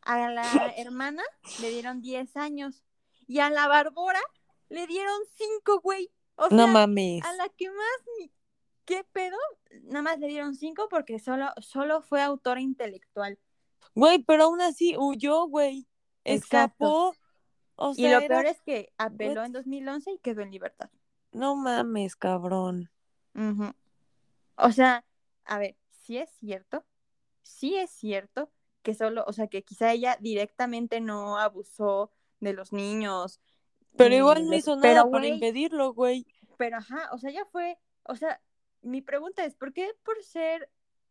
[0.03, 1.23] A la hermana
[1.61, 2.83] le dieron 10 años.
[3.27, 4.21] Y a la Bárbara
[4.69, 6.11] le dieron 5, güey.
[6.37, 7.25] O sea, No mames.
[7.25, 7.87] a la que más
[8.19, 8.31] ni-
[8.85, 9.37] ¿Qué pedo?
[9.83, 13.38] Nada más le dieron 5 porque solo, solo fue autora intelectual.
[13.95, 15.87] Güey, pero aún así huyó, güey.
[16.25, 17.14] Escapó.
[17.77, 19.47] O Y sea, lo era- peor es que apeló What?
[19.47, 20.88] en 2011 y quedó en libertad.
[21.33, 22.91] No mames, cabrón.
[24.57, 25.05] O sea,
[25.45, 26.85] a ver, sí es cierto,
[27.48, 28.50] sí es cierto
[28.82, 33.40] que solo, o sea, que quizá ella directamente no abusó de los niños.
[33.96, 36.26] Pero igual no hizo pero, nada para güey, impedirlo, güey.
[36.56, 38.40] Pero ajá, o sea, ella fue, o sea,
[38.82, 40.70] mi pregunta es, ¿por qué por ser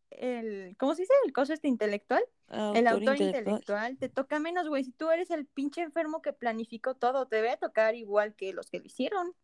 [0.09, 1.13] el, ¿cómo se dice?
[1.25, 3.97] El coso este intelectual, el autor intelectual.
[3.97, 4.83] te toca menos, güey.
[4.83, 8.69] Si tú eres el pinche enfermo que planificó todo, te debe tocar igual que los
[8.69, 9.35] que lo hicieron.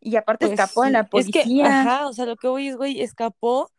[0.00, 1.44] Y aparte Pues escapó de sí, la Es policía.
[1.44, 3.70] que, ajá, o sea, lo que voy es, güey, escapó,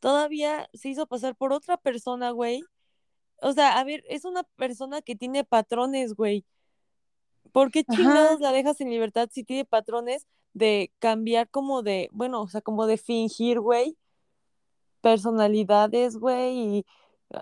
[0.00, 2.62] todavía se hizo pasar por otra persona, güey.
[3.42, 6.44] O sea, a ver, es una persona que tiene patrones, güey.
[7.52, 7.96] ¿Por qué Ajá.
[7.96, 12.60] chingados la dejas en libertad si tiene patrones de cambiar como de, bueno, o sea,
[12.60, 13.96] como de fingir, güey,
[15.00, 16.86] personalidades, güey, y,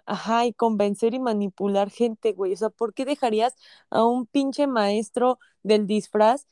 [0.07, 2.53] ajá, y convencer y manipular gente, güey?
[2.53, 3.57] O sea, ¿por qué dejarías
[3.91, 6.47] a un pinche maestro del disfraz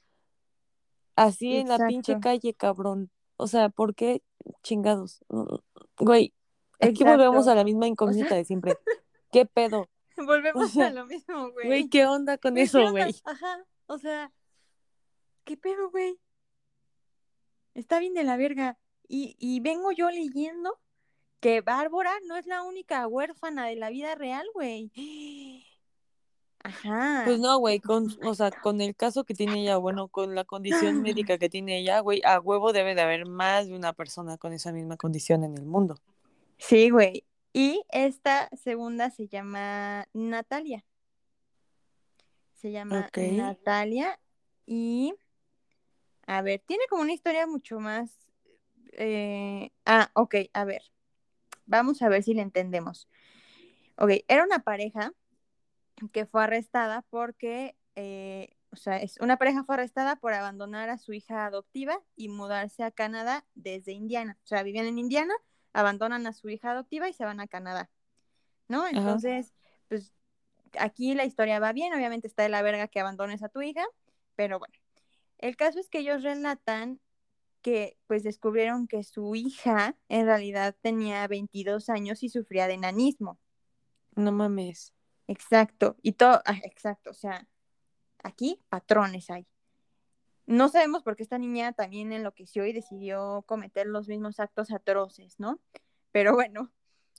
[1.15, 3.11] así en la pinche calle, cabrón?
[3.37, 4.23] O sea, ¿por qué
[4.63, 5.21] chingados?
[5.99, 6.33] Güey,
[6.81, 8.77] aquí volvemos a la misma incógnita de siempre.
[9.33, 9.89] ¿Qué pedo?
[10.17, 11.67] Volvemos O sea, a lo mismo, güey.
[11.67, 13.05] Güey, ¿qué onda con eso, ¿qué onda?
[13.05, 13.15] güey?
[13.25, 14.33] Ajá, o sea,
[15.45, 16.19] ¿qué pedo, güey?
[17.75, 18.79] Está bien de la verga.
[19.09, 20.81] Y, y vengo yo leyendo
[21.41, 24.91] que Bárbara no es la única huérfana de la vida real, güey.
[26.63, 27.23] Ajá.
[27.25, 30.45] Pues no, güey, con, o sea, con el caso que tiene ella, bueno, con la
[30.45, 34.37] condición médica que tiene ella, güey, a huevo debe de haber más de una persona
[34.37, 35.97] con esa misma condición en el mundo.
[36.59, 37.25] Sí, güey.
[37.53, 40.85] Y esta segunda se llama Natalia.
[42.55, 43.09] Se llama.
[43.15, 44.19] Natalia
[44.67, 45.15] y,
[46.27, 48.11] a ver, tiene como una historia mucho más...
[48.93, 50.83] eh, Ah, ok, a ver.
[51.67, 53.09] Vamos a ver si le entendemos.
[53.97, 55.13] Ok, era una pareja
[56.13, 60.99] que fue arrestada porque, eh, o sea, es una pareja fue arrestada por abandonar a
[60.99, 64.39] su hija adoptiva y mudarse a Canadá desde Indiana.
[64.45, 65.35] O sea, vivían en Indiana,
[65.73, 67.91] abandonan a su hija adoptiva y se van a Canadá,
[68.69, 68.87] ¿no?
[68.87, 69.55] Entonces,
[69.89, 70.13] pues
[70.79, 73.85] aquí la historia va bien, obviamente está de la verga que abandones a tu hija,
[74.35, 74.75] pero bueno,
[75.39, 77.01] el caso es que ellos relatan
[77.63, 83.41] que pues descubrieron que su hija en realidad tenía 22 años y sufría de enanismo.
[84.15, 84.96] No mames.
[85.29, 87.49] Exacto, y todo, ah, exacto, o sea,
[88.23, 89.47] aquí patrones hay.
[90.47, 95.41] No sabemos por qué esta niña también enloqueció y decidió cometer los mismos actos atroces,
[95.41, 95.61] ¿no?
[96.13, 96.73] Pero bueno,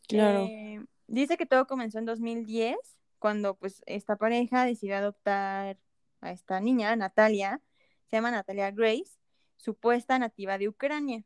[0.07, 0.45] Claro.
[0.45, 2.77] eh, dice que todo comenzó en 2010,
[3.19, 5.77] cuando pues esta pareja decidió adoptar
[6.21, 7.61] a esta niña, Natalia,
[8.09, 9.19] se llama Natalia Grace,
[9.57, 11.23] supuesta nativa de Ucrania,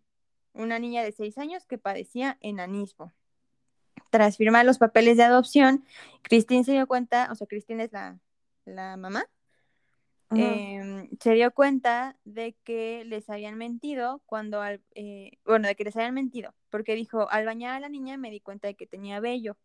[0.54, 3.14] una niña de seis años que padecía enanismo.
[4.12, 5.86] Tras firmar los papeles de adopción,
[6.24, 8.20] Christine se dio cuenta, o sea, Christine es la,
[8.66, 9.26] la mamá,
[10.36, 15.84] eh, se dio cuenta de que les habían mentido cuando, al, eh, bueno, de que
[15.84, 18.88] les habían mentido, porque dijo, al bañar a la niña me di cuenta de que
[18.88, 19.58] tenía vello,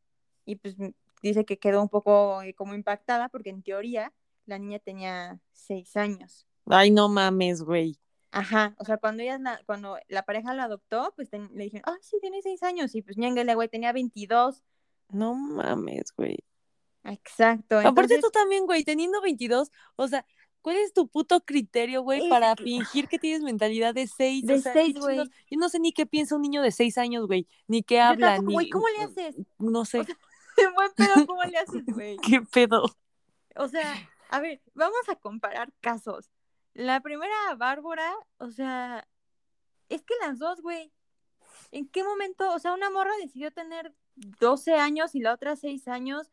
[0.44, 4.12] y pues m- dice que quedó un poco eh, como impactada, porque en teoría
[4.46, 6.46] la niña tenía seis años.
[6.66, 7.96] Ay, no mames, güey.
[8.32, 11.84] Ajá, o sea, cuando ella, la, cuando la pareja lo adoptó, pues ten- le dijeron,
[11.86, 14.62] ah, sí, tiene seis años, y pues ñénguele, güey, tenía 22.
[15.10, 16.38] No mames, güey.
[17.04, 20.26] Exacto, Aparte tú también, güey, teniendo 22, o sea,
[20.60, 24.44] ¿cuál es tu puto criterio, güey, Es para fingir que tienes mentalidad de 6?
[24.44, 25.18] De seis, güey.
[25.18, 28.34] Yo no sé ni qué piensa un niño de 6 años, güey, ni qué habla,
[28.36, 28.54] tampoco, ni...
[28.54, 29.36] güey, ¿cómo le haces?
[29.58, 30.16] No sé, O sea,
[30.74, 32.16] buen pedo, ¿cómo le haces, güey?
[32.16, 32.84] qué pedo.
[33.54, 33.94] O sea,
[34.30, 36.28] a ver, vamos a comparar casos.
[36.76, 39.08] La primera, Bárbara, o sea,
[39.88, 40.92] es que las dos, güey,
[41.70, 42.52] ¿en qué momento?
[42.52, 46.30] O sea, una morra decidió tener 12 años y la otra 6 años.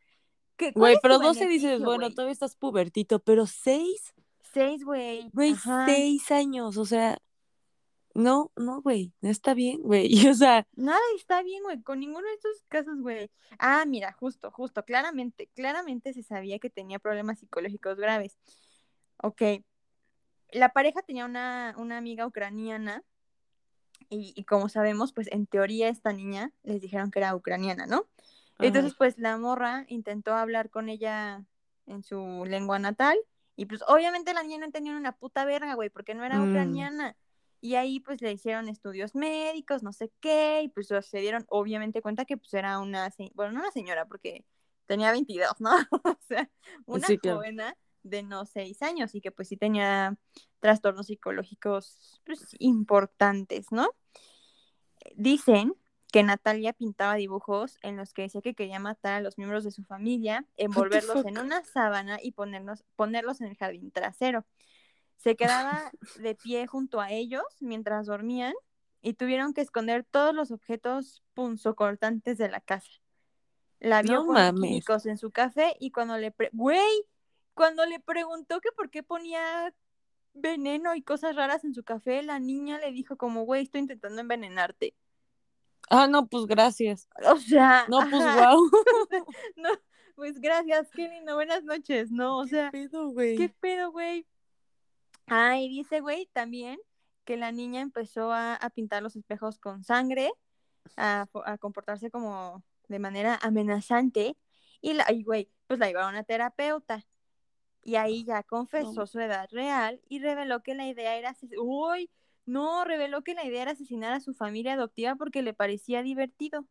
[0.58, 4.13] ¿Qué, cuál Güey, pero tu 12 dices, bueno, todavía estás pubertito, pero 6,
[4.53, 5.29] Seis, güey.
[5.32, 5.86] güey, Ajá.
[5.86, 7.17] 6 años, o sea,
[8.13, 12.27] no, no, güey, no está bien, güey, o sea, Nada está bien, güey, con ninguno
[12.27, 13.32] de estos casos, güey.
[13.60, 18.38] Ah, mira, justo, justo, claramente, claramente se sabía que tenía problemas psicológicos graves.
[19.23, 19.41] Ok.
[20.54, 23.04] La pareja tenía una, una amiga ucraniana
[24.10, 28.08] y, y como sabemos, pues en teoría esta niña les dijeron que era ucraniana, ¿no?
[28.60, 31.44] Entonces, pues la morra intentó hablar con ella
[31.88, 33.18] en su lengua natal
[33.56, 36.48] y pues obviamente la niña no entendía una puta verga, güey, porque no era Mm.
[36.50, 37.18] ucraniana.
[37.62, 42.02] Y ahí pues le hicieron estudios médicos, no sé qué, y pues se dieron obviamente
[42.02, 44.46] cuenta que pues era una, bueno, no una señora, porque
[44.86, 45.72] tenía 22, ¿no?
[46.04, 46.50] o sea,
[46.86, 47.38] una Sí, claro.
[47.38, 47.62] joven
[48.04, 50.18] de no 6 años y que pues sí tenía
[50.60, 53.89] trastornos psicológicos pues, importantes, ¿no?
[55.16, 55.74] Dicen
[56.12, 59.72] que Natalia pintaba dibujos en los que decía que quería matar a los miembros de
[59.72, 64.46] su familia, envolverlos en una sábana y ponerlos, ponerlos en el jardín trasero.
[65.18, 68.54] Se quedaba de pie junto a ellos mientras dormían
[69.02, 72.92] y tuvieron que esconder todos los objetos punzocortantes de la casa.
[73.80, 74.70] La vio No poner mames.
[74.70, 77.06] químicos en su café y cuando le pre- güey,
[77.54, 79.74] cuando le preguntó que por qué ponía
[80.34, 84.20] veneno y cosas raras en su café, la niña le dijo como, güey, estoy intentando
[84.22, 84.96] envenenarte.
[85.89, 87.08] Ah, no, pues gracias.
[87.26, 88.72] O sea, No, pues ajá, wow.
[89.56, 89.70] no,
[90.16, 92.39] pues gracias, qué lindo, buenas noches, ¿no?
[92.39, 93.38] O sea, ¿Qué pedo, güey?
[93.38, 94.28] ¿qué pedo, güey?
[95.28, 96.80] Ah, y dice, güey, también
[97.26, 100.32] que la niña empezó a, a pintar los espejos con sangre,
[100.98, 104.36] a, a comportarse como de manera amenazante,
[104.82, 107.06] y la, y güey, pues la llevaron a terapeuta.
[107.84, 109.08] Y ahí ya confesó No.
[109.08, 112.10] su edad real y reveló que la idea era uy,
[112.46, 116.65] no, reveló que la idea era asesinar a su familia adoptiva porque le parecía divertido.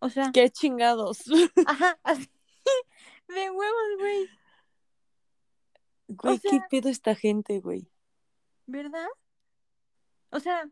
[0.00, 1.22] O sea, Qué chingados.
[1.66, 2.28] ajá, así
[3.28, 4.28] de huevos, güey,
[6.08, 7.88] Güey, sea- qué pedo esta gente, güey.
[8.66, 9.06] ¿verdad?
[10.30, 10.68] O sea,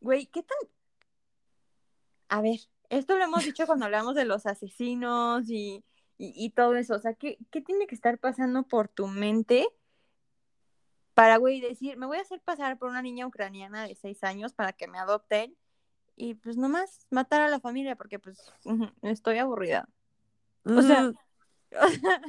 [0.00, 0.58] güey, ¿qué tan...
[2.28, 5.84] A ver, esto lo hemos dicho cuando hablamos de los asesinos y,
[6.22, 6.94] y, y todo eso.
[6.94, 9.66] O sea, ¿qué, ¿qué tiene que estar pasando por tu mente
[11.14, 14.54] para, güey, decir, me voy a hacer pasar por una niña ucraniana de seis años
[14.54, 15.56] para que me adopten
[16.16, 18.38] y pues nomás matar a la familia porque pues
[19.02, 19.88] estoy aburrida.
[20.64, 21.12] O sea,
[21.82, 22.22] o sea,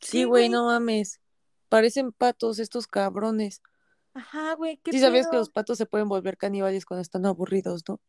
[0.00, 1.20] Sí, ¿qué, güey, no mames.
[1.68, 3.62] Parecen patos estos cabrones.
[4.14, 7.84] Ajá, güey, ¿qué Sí sabías que los patos se pueden volver caníbales cuando están aburridos,
[7.88, 8.00] ¿no?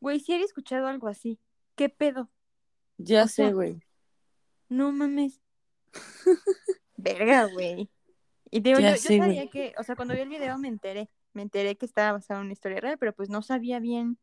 [0.00, 1.40] Güey, sí había escuchado algo así.
[1.74, 2.30] ¿Qué pedo?
[2.98, 3.80] Ya O sé, güey.
[4.68, 5.40] No mames.
[6.96, 7.90] Verga, güey.
[8.50, 10.68] Y digo, Ya yo, yo sé, sabía que, o sea, cuando vi el video me
[10.68, 14.18] enteré, me enteré que estaba basado en una historia real, pero pues no sabía bien,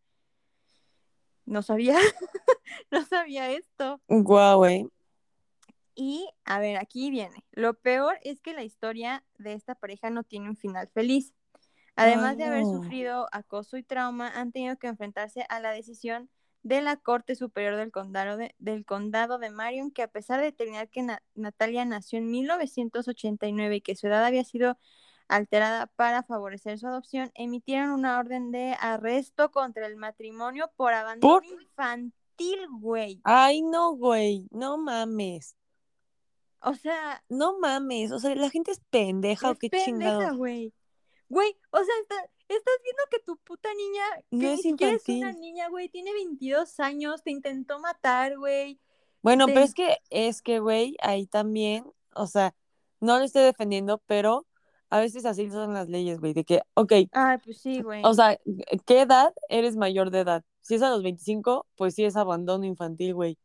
[1.45, 1.95] no sabía,
[2.91, 4.01] no sabía esto.
[4.07, 4.87] Guau, güey.
[5.93, 7.45] Y, a ver, aquí viene.
[7.51, 11.33] Lo peor es que la historia de esta pareja no tiene un final feliz.
[11.95, 16.29] Además de haber sufrido acoso y trauma, han tenido que enfrentarse a la decisión
[16.65, 20.47] de la Corte Superior del Condado de, del condado de Marion, que a pesar de
[20.47, 24.75] determinar que Na- Natalia nació en 1989 y que su edad había sido
[25.27, 31.35] alterada para favorecer su adopción, emitieron una orden de arresto contra el matrimonio por abandono
[31.35, 31.45] ¿Por?
[31.45, 33.21] infantil, güey.
[33.23, 34.47] Ay, no, güey.
[34.49, 35.55] No mames.
[36.61, 38.11] O sea, No mames.
[38.11, 40.37] O sea, la gente es pendeja o qué pendeja, chingados.
[40.37, 40.73] güey.
[41.29, 45.31] Güey, o sea, está- estás viendo que tu puta niña, que No es es una
[45.33, 48.79] niña, güey, tiene 22 años, te intentó matar, güey.
[49.21, 52.53] Bueno, pero es que, es que, güey, ahí también, o sea,
[52.99, 54.45] no lo estoy defendiendo, pero
[54.89, 58.01] a veces así son las leyes, güey, de que, ok, Ay, pues sí, güey.
[58.05, 58.39] o sea,
[58.85, 60.43] ¿qué edad eres mayor de edad?
[60.61, 63.37] Si es a los 25, pues sí es abandono infantil, güey.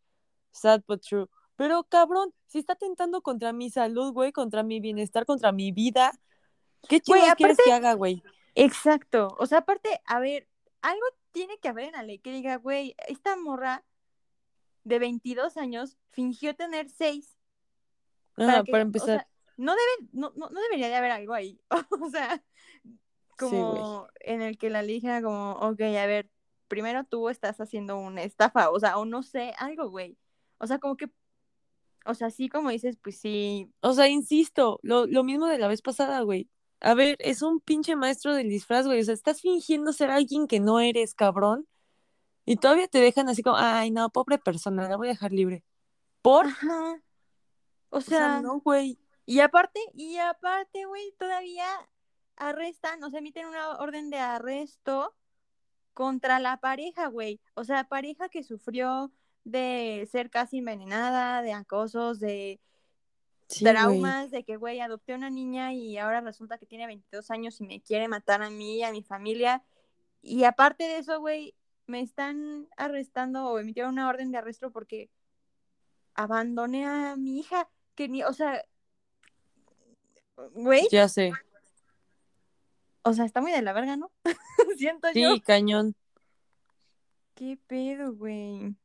[0.52, 1.26] Sad but true.
[1.56, 6.12] Pero cabrón, si está tentando contra mi salud, güey, contra mi bienestar, contra mi vida,
[6.88, 8.22] ¿qué chingados quieres que haga, güey?
[8.54, 9.34] Exacto.
[9.38, 10.48] O sea, aparte, a ver,
[10.82, 13.84] algo tiene que haber en la ley que diga, güey, esta morra
[14.84, 17.36] de 22 años fingió tener 6
[18.34, 19.20] para Ajá, que, para o empezar.
[19.20, 21.60] sea, no debe, no, no, no debería de haber algo ahí.
[22.02, 22.42] o sea,
[23.38, 26.30] como en el que la ley dijera como, ok, a ver,
[26.68, 30.18] primero tú estás haciendo una estafa, o sea, o no sé, algo, güey.
[30.58, 31.10] O sea, como que,
[32.04, 35.68] o sea, sí como dices, pues sí, O sea, insisto, lo, lo mismo de la
[35.68, 36.48] vez pasada, güey.
[36.80, 39.00] A ver, es un pinche maestro del disfraz, güey.
[39.00, 41.66] O sea, estás fingiendo ser alguien que no eres, cabrón.
[42.46, 45.64] Y todavía te dejan así como, ay, no, pobre persona, la voy a dejar libre.
[46.22, 46.46] ¿Por?
[46.46, 47.02] ajá.
[47.90, 48.98] O sea, no, güey.
[49.26, 51.66] y aparte, y aparte, güey, todavía
[52.36, 55.14] arrestan, o sea, emiten una orden de arresto
[55.92, 57.40] contra la pareja, güey.
[57.54, 59.12] O sea, pareja que sufrió
[59.44, 62.60] de ser casi envenenada, de acosos, de
[63.50, 67.60] Sí, traumas, de que, güey, adopté una niña y ahora resulta que tiene 22 años
[67.60, 69.64] y me quiere matar a mí y a mi familia.
[70.22, 75.10] Y aparte de eso, güey, me están arrestando o emitieron una orden de arresto porque
[76.14, 78.64] abandoné a mi hija, que ni, o sea,
[80.52, 81.32] güey, Ya sé.
[83.02, 84.12] o sea, está muy de la verga, ¿no?
[84.78, 85.34] Siento yo.
[85.34, 85.96] Sí, cañón.
[87.34, 88.76] ¿Qué pedo, güey?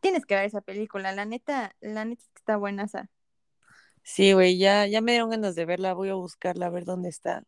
[0.00, 3.10] Tienes que ver esa película, la neta, la neta es que está buena esa.
[4.04, 5.94] Sí, güey, ya, ya me dieron ganas de verla.
[5.94, 7.42] Voy a buscarla, a ver dónde está.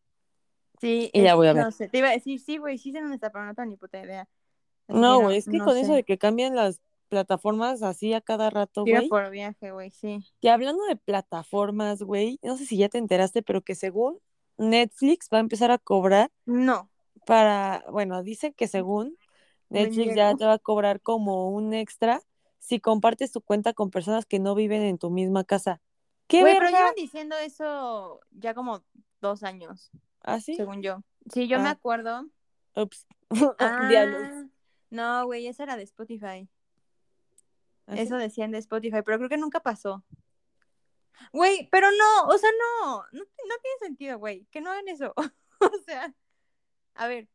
[0.80, 1.64] Sí, Y es- voy a ver.
[1.64, 3.70] no sé, te iba a decir, sí, güey, sí sé dónde está, pero no tengo
[3.70, 4.28] ni puta idea.
[4.88, 8.20] Así No, güey, es que no con eso de que cambian las plataformas así a
[8.20, 9.08] cada rato, güey.
[9.08, 10.24] por viaje, güey, sí.
[10.40, 14.18] Que hablando de plataformas, güey, no sé si ya te enteraste, pero que según
[14.58, 16.88] Netflix va a empezar a cobrar No,
[17.26, 19.16] para, bueno, dicen que según
[19.70, 22.22] Netflix ya te va a cobrar como un extra
[22.58, 25.80] si compartes tu cuenta con personas que no viven en tu misma casa.
[26.26, 28.82] ¿Qué güey, pero llevan diciendo eso ya como
[29.20, 29.90] dos años,
[30.22, 30.54] ¿Ah, sí?
[30.56, 31.02] según yo.
[31.32, 31.72] Sí, yo me Ah.
[31.72, 32.26] acuerdo.
[32.74, 33.06] Ups.
[33.58, 34.46] Ah, Diablos.
[34.90, 36.48] no, güey, esa era de Spotify.
[37.86, 38.00] ¿Ah, sí?
[38.00, 40.04] Eso decían de Spotify, pero creo que nunca pasó.
[41.32, 42.50] Güey, pero no, o sea,
[42.82, 45.14] no, no, no tiene sentido, güey, que no hagan eso.
[45.60, 46.14] o sea,
[46.94, 47.28] a ver,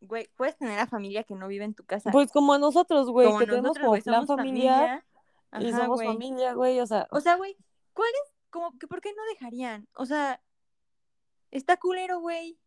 [0.00, 2.10] güey, puedes tener a familia que no vive en tu casa.
[2.10, 5.04] Pues como a nosotros, güey, que tenemos como plan familiar
[5.50, 5.70] familia.
[5.70, 7.56] y somos familia, güey, o sea, O sea, güey,
[7.94, 8.32] ¿cuál es?
[8.50, 9.88] Como que, ¿por qué no dejarían?
[9.94, 10.40] O sea,
[11.50, 12.58] está culero, güey.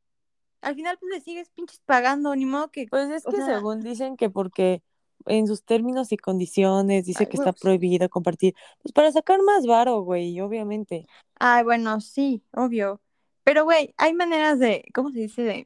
[0.62, 2.88] Al final, pues le sigues pinches pagando, ni modo que.
[2.88, 4.82] pues es o que sea- según dicen que porque
[5.26, 9.66] en sus términos y condiciones dice Ay, que está prohibido compartir, pues para sacar más
[9.68, 11.06] varo, güey, obviamente.
[11.40, 13.02] Ay, bueno, sí, obvio.
[13.44, 15.42] Pero, güey, hay maneras de, ¿cómo se dice?
[15.44, 15.66] De,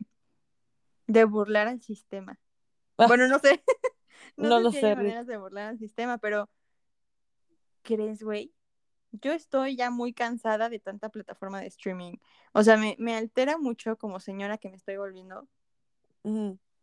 [1.07, 2.38] de burlar al sistema.
[2.97, 3.07] Ah.
[3.07, 3.64] Bueno, no sé.
[4.38, 6.49] no, No sé lo si sé, hay maneras de burlar al sistema, pero
[7.84, 8.51] ¿crees, güey?
[9.12, 12.18] Yo estoy ya muy cansada de tanta plataforma de streaming.
[12.53, 15.47] O sea, me, me altera mucho como señora que me estoy volviendo.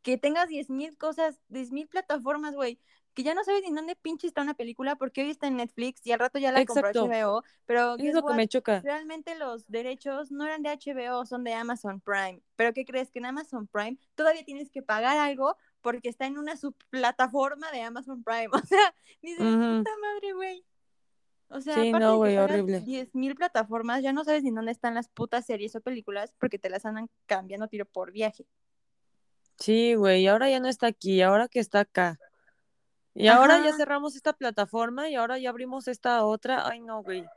[0.03, 2.79] Que tengas 10.000 cosas, 10.000 plataformas, güey.
[3.15, 6.07] Que ya no sabes ni dónde pinche está una película porque hoy está en Netflix
[6.07, 7.01] y al rato ya la Exacto.
[7.01, 7.43] compró HBO.
[7.67, 8.37] Pero Es guess lo que what?
[8.37, 8.81] me choca.
[8.83, 12.41] realmente los derechos no eran de HBO, son de Amazon Prime.
[12.57, 13.11] Pero ¿qué crees?
[13.11, 17.83] Que en Amazon Prime todavía tienes que pagar algo porque está en una subplataforma de
[17.83, 18.49] Amazon Prime.
[18.63, 19.79] O sea, dices, Ujú.
[19.79, 20.65] puta madre, güey.
[21.51, 22.83] O sea, Sí, aparte no, güey, horrible.
[22.85, 26.69] 10.000 plataformas, ya no sabes ni dónde están las putas series o películas porque te
[26.71, 28.47] las andan cambiando tiro por viaje.
[29.59, 32.19] Sí, güey, ahora ya no está aquí, ahora que está acá.
[33.15, 36.69] Y ahora ya cerramos esta plataforma y ahora ya abrimos esta otra.
[36.69, 37.23] Ay, no, güey.
[37.23, 37.29] O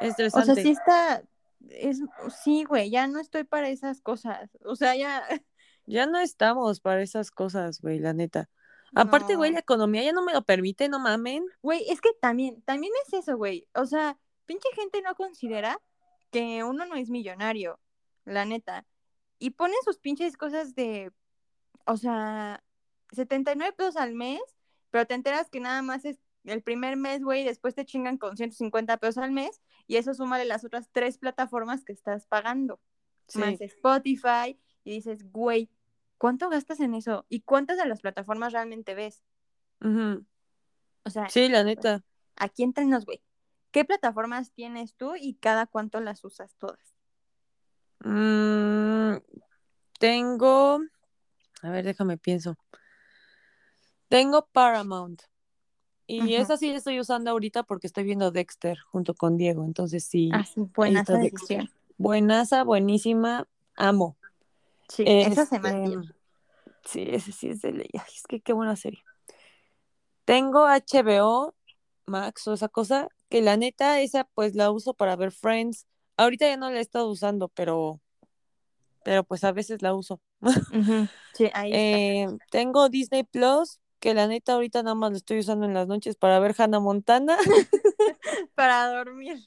[0.00, 0.54] Estresante.
[0.54, 1.22] sea, sí está,
[1.70, 2.00] es,
[2.42, 4.50] sí, güey, ya no estoy para esas cosas.
[4.64, 5.22] O sea, ya,
[5.86, 8.50] Ya no estamos para esas cosas, güey, la neta.
[8.94, 9.54] Aparte, güey, no.
[9.54, 11.44] la economía ya no me lo permite, no mamen.
[11.62, 13.66] Güey, es que también, también es eso, güey.
[13.74, 15.80] O sea, pinche gente no considera
[16.30, 17.80] que uno no es millonario,
[18.24, 18.86] la neta.
[19.38, 21.12] Y ponen sus pinches cosas de,
[21.86, 22.62] o sea,
[23.12, 24.40] 79 pesos al mes,
[24.90, 28.18] pero te enteras que nada más es el primer mes, güey, y después te chingan
[28.18, 32.80] con 150 pesos al mes, y eso súmale las otras tres plataformas que estás pagando,
[33.26, 33.38] Sí.
[33.38, 35.70] más Spotify, y dices, güey,
[36.18, 37.26] ¿cuánto gastas en eso?
[37.28, 39.22] ¿Y cuántas de las plataformas realmente ves?
[39.80, 42.02] O sea, Sí, la neta.
[42.36, 43.22] aquí entrenos, güey.
[43.70, 46.94] ¿Qué plataformas tienes tú y cada cuánto las usas todas?
[48.00, 49.16] Mm,
[49.98, 50.80] tengo.
[51.62, 52.56] A ver, déjame pienso.
[54.08, 55.22] Tengo Paramount.
[56.06, 59.64] Y esa sí la estoy usando ahorita porque estoy viendo Dexter junto con Diego.
[59.64, 60.30] Entonces sí.
[60.32, 61.58] Ah, sí, ahí buena está esa Dexter.
[61.58, 61.70] decisión.
[61.96, 63.48] Buenaza, buenísima.
[63.76, 64.16] Amo.
[64.88, 66.14] Sí, esa se Este, mantiene.
[66.84, 67.90] Sí, ese sí es de ley.
[67.94, 69.02] Es que qué buena serie.
[70.24, 71.54] Tengo HBO
[72.06, 75.86] Max o esa cosa, que la neta, esa pues la uso para ver Friends.
[76.16, 78.00] Ahorita ya no la he estado usando, pero,
[79.04, 80.20] pero pues a veces la uso.
[81.34, 81.98] Sí, ahí está.
[81.98, 85.88] Eh, tengo Disney Plus, que la neta ahorita nada más lo estoy usando en las
[85.88, 87.38] noches para ver Hannah Montana.
[88.54, 89.38] Para dormir.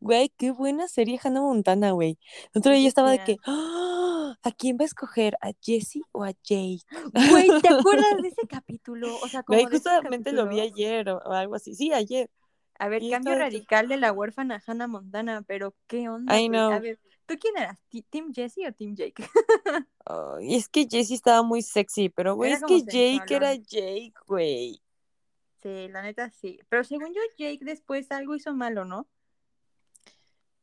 [0.00, 2.18] Güey, qué buena serie Hannah Montana, güey.
[2.54, 5.36] El otro día estaba de que, "Ah, ¿a quién va a escoger?
[5.42, 6.80] ¿A Jessie o a Jake?
[7.46, 9.14] Güey, ¿te acuerdas de ese capítulo?
[9.22, 11.74] O sea, como Güey, justamente lo vi ayer o, o algo así.
[11.74, 12.30] Sí, ayer.
[12.78, 16.58] A ver, cambio radical de la huérfana Hannah Montana, pero ¿qué onda, I güey?
[16.58, 16.98] A ver,
[17.30, 17.78] ¿tú quién eras?
[17.88, 19.22] ¿Ti- ¿Team Jesse o Team Jake?
[20.04, 23.54] Ay, es que Jessie estaba muy sexy, pero güey, es que Jake era.
[23.54, 24.82] Jake, güey.
[25.62, 26.58] Sí, la neta sí.
[26.68, 29.06] Pero según yo, Jake después algo hizo malo, ¿no?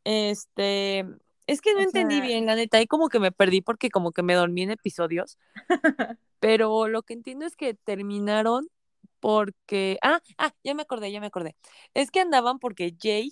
[0.03, 1.05] Este,
[1.47, 3.89] es que no O entendí sea, bien, la neta, y como que me perdí porque
[3.89, 5.37] como que me dormí en episodios,
[6.39, 8.67] pero lo que entiendo es que terminaron
[9.19, 11.55] porque, ah, ah, ya me acordé, ya me acordé.
[11.93, 13.31] Es que andaban porque Jake,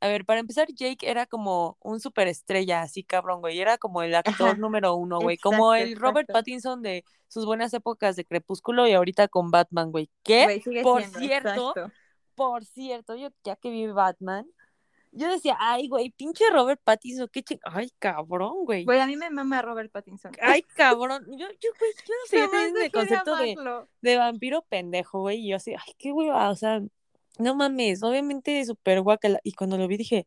[0.00, 4.14] a ver, para empezar, Jake era como un superestrella, así cabrón, güey, era como el
[4.14, 6.32] actor Ajá, número uno, güey, como el Robert exacto.
[6.34, 10.08] Pattinson de sus buenas épocas de Crepúsculo y ahorita con Batman, güey.
[10.22, 10.44] ¿Qué?
[10.44, 11.92] Güey, sigue Por siendo, cierto, exacto.
[12.36, 14.46] por cierto, yo ya que vi Batman,
[15.10, 17.58] yo decía, ay, güey, pinche Robert Pattinson, qué ching...
[17.64, 18.84] Ay, cabrón, güey.
[18.84, 20.32] Güey, a mí me mama Robert Pattinson.
[20.40, 21.24] Ay, cabrón.
[21.30, 23.56] Yo, yo, güey, yo no sé, yo en el concepto de,
[24.02, 25.38] de vampiro pendejo, güey.
[25.38, 26.82] Y yo así, ay, qué hueva, o sea,
[27.38, 29.40] no mames, obviamente súper guacala.
[29.42, 30.26] Y cuando lo vi dije,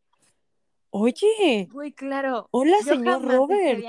[0.89, 2.47] oye, Güey, claro.
[2.51, 3.83] hola, Yo señor jamás Robert.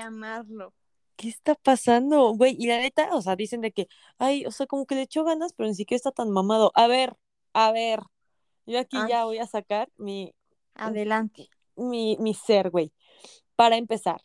[1.16, 2.34] ¿Qué está pasando?
[2.34, 3.86] Güey, y la neta, o sea, dicen de que,
[4.18, 6.72] ay, o sea, como que le echó ganas, pero ni siquiera está tan mamado.
[6.74, 7.14] A ver,
[7.52, 8.00] a ver,
[8.66, 9.10] yo aquí Ay.
[9.10, 10.34] ya voy a sacar mi,
[10.74, 11.48] Adelante.
[11.76, 12.92] mi, mi ser, güey.
[13.56, 14.22] Para empezar,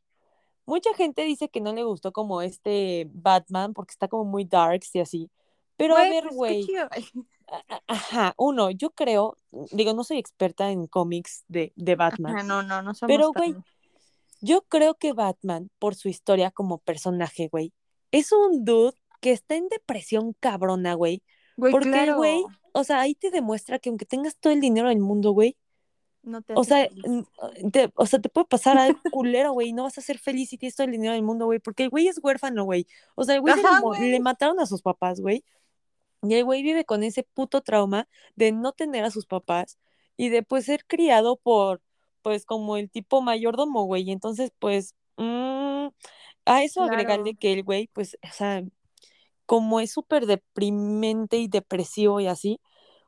[0.66, 4.95] mucha gente dice que no le gustó como este Batman porque está como muy darks
[4.95, 5.30] y así.
[5.76, 6.68] Pero a ver, pues güey.
[7.88, 9.38] Ajá, uno, yo creo,
[9.72, 13.32] digo, no soy experta en cómics de, de Batman, Ah, no, no, no somos pero,
[13.32, 13.56] güey,
[14.41, 17.74] yo creo que Batman, por su historia como personaje, güey,
[18.12, 21.24] es un dude que está en depresión cabrona, güey.
[21.56, 22.18] Güey, Porque, claro.
[22.18, 22.43] güey,
[22.74, 25.58] o sea, ahí te demuestra que aunque tengas todo el dinero del mundo, güey,
[26.22, 27.26] No te o sea, n-
[27.72, 30.50] te, o sea, te puede pasar algo culero, güey, y no vas a ser feliz
[30.50, 32.86] si tienes todo el dinero del mundo, güey, porque el güey es huérfano, güey.
[33.16, 34.12] O sea, el Ajá, le, güey.
[34.12, 35.43] le mataron a sus papás, güey.
[36.30, 39.78] Y el güey vive con ese puto trauma de no tener a sus papás
[40.18, 41.82] y de pues ser criado por,
[42.22, 44.04] pues como el tipo mayordomo, güey.
[44.10, 45.88] Y entonces, pues, mm,
[46.46, 48.64] a eso agregarle que el güey, pues, o sea,
[49.46, 52.62] como es súper deprimente y depresivo y así,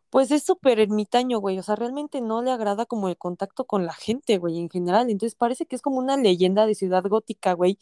[0.10, 1.60] pues es súper ermitaño, güey.
[1.60, 5.10] O sea, realmente no le agrada como el contacto con la gente, güey, en general.
[5.10, 7.80] Entonces parece que es como una leyenda de ciudad gótica, güey.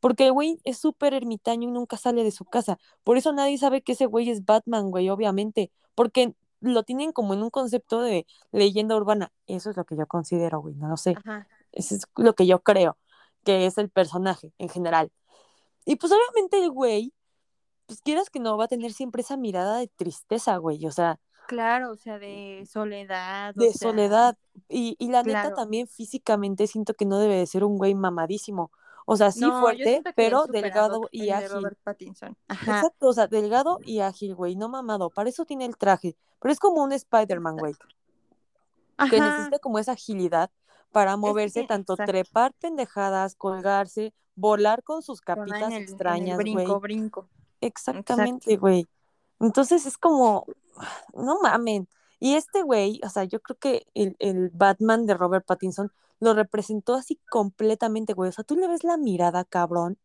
[0.00, 2.78] Porque el güey es súper ermitaño y nunca sale de su casa.
[3.04, 5.70] Por eso nadie sabe que ese güey es Batman, güey, obviamente.
[5.94, 9.32] Porque lo tienen como en un concepto de leyenda urbana.
[9.46, 11.14] Eso es lo que yo considero, güey, no lo sé.
[11.16, 11.46] Ajá.
[11.72, 12.96] Eso es lo que yo creo
[13.44, 15.10] que es el personaje en general.
[15.84, 17.12] Y pues obviamente el güey,
[17.86, 21.18] pues quieras que no, va a tener siempre esa mirada de tristeza, güey, o sea,
[21.50, 23.54] Claro, o sea, de soledad.
[23.58, 24.38] o de sea, soledad.
[24.68, 28.70] Y, y la neta también físicamente siento que no debe de ser un güey mamadísimo.
[29.12, 31.50] O sea, sí No, fuerte, pero delgado el y ágil.
[31.50, 32.36] Robert Pattinson.
[32.46, 32.76] Ajá.
[32.76, 35.10] Exacto, o sea, delgado y ágil, güey, no mamado.
[35.10, 36.16] Para eso tiene el traje.
[36.40, 37.74] Pero es como un Spider-Man, güey,
[39.10, 40.48] que necesita como esa agilidad
[40.92, 42.12] para moverse, tanto exacto.
[42.12, 46.80] trepar pendejadas, colgarse, volar con sus capitas el- extrañas, brinco, güey.
[46.80, 47.28] brinco.
[47.60, 48.86] Exactamente, güey.
[49.40, 50.46] Entonces es como,
[51.14, 51.88] no mamen.
[52.20, 55.90] Y este güey, o sea, yo creo que el, el Batman de Robert Pattinson
[56.20, 58.28] lo representó así completamente, güey.
[58.28, 59.98] O sea, tú le ves la mirada, cabrón.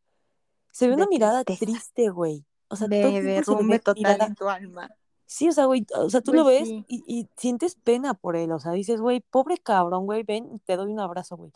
[0.72, 1.72] Se ve De una mirada tristeza.
[1.72, 2.46] triste, güey.
[2.70, 3.02] O sea, de
[3.44, 4.26] todo derrumbe total mirada.
[4.28, 4.90] en tu alma.
[5.28, 6.86] Sí, o sea, güey, o sea, tú Güey, lo ves sí.
[6.88, 8.52] y, y sientes pena por él.
[8.52, 11.52] O sea, dices, güey, pobre cabrón, güey, ven y te doy un abrazo, güey.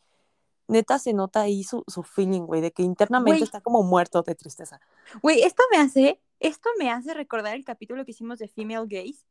[0.68, 3.44] Neta se nota ahí su, su feeling, güey, de que internamente Güey.
[3.44, 4.80] está como muerto de tristeza.
[5.22, 9.26] Güey, esto me hace, esto me hace recordar el capítulo que hicimos de Female Gaze.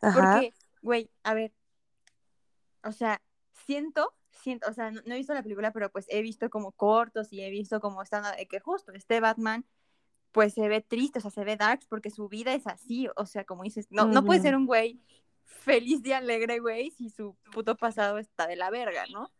[0.00, 0.34] Ajá.
[0.34, 1.52] Porque, güey, a ver,
[2.82, 3.20] o sea,
[3.66, 6.72] siento, siento, o sea, no, no he visto la película, pero pues he visto como
[6.72, 9.64] cortos y he visto como están, que justo este Batman,
[10.32, 13.26] pues se ve triste, o sea, se ve darks porque su vida es así, o
[13.26, 15.00] sea, como dices, no, no puede ser un güey
[15.44, 19.30] feliz y alegre, güey, si su puto pasado está de la verga, ¿no?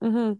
[0.00, 0.38] Ujú,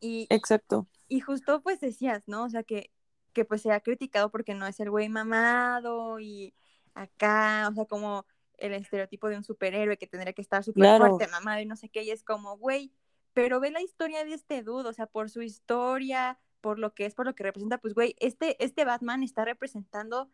[0.00, 0.86] Y, Exacto.
[1.08, 2.44] y justo pues decías, ¿no?
[2.44, 2.90] O sea, que,
[3.32, 6.54] que pues se ha criticado porque no es el güey mamado y
[6.94, 8.24] acá, o sea, como
[8.62, 11.06] el estereotipo de un superhéroe que tendría que estar súper Claro.
[11.16, 12.92] fuerte, mamado y no sé qué, y es como, güey,
[13.34, 17.06] pero ve la historia de este dude, o sea, por su historia, por lo que
[17.06, 20.30] es, por lo que representa, pues, güey, este, este Batman está representando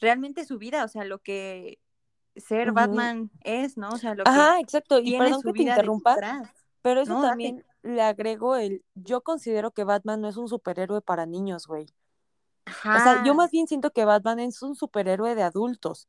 [0.00, 1.80] realmente su vida, o sea, lo que
[2.36, 2.70] ser.
[2.72, 3.88] Batman es, ¿no?
[3.88, 5.00] O sea, lo que Ajá, exacto.
[5.00, 6.48] Y perdón que te interrumpa, detrás.
[6.82, 7.30] pero eso No, date.
[7.30, 11.86] también le agrego el, yo considero que Batman no es un superhéroe para niños, güey.
[12.66, 13.34] O sea, yo Ajá.
[13.34, 16.06] más bien siento que Batman es un superhéroe de adultos.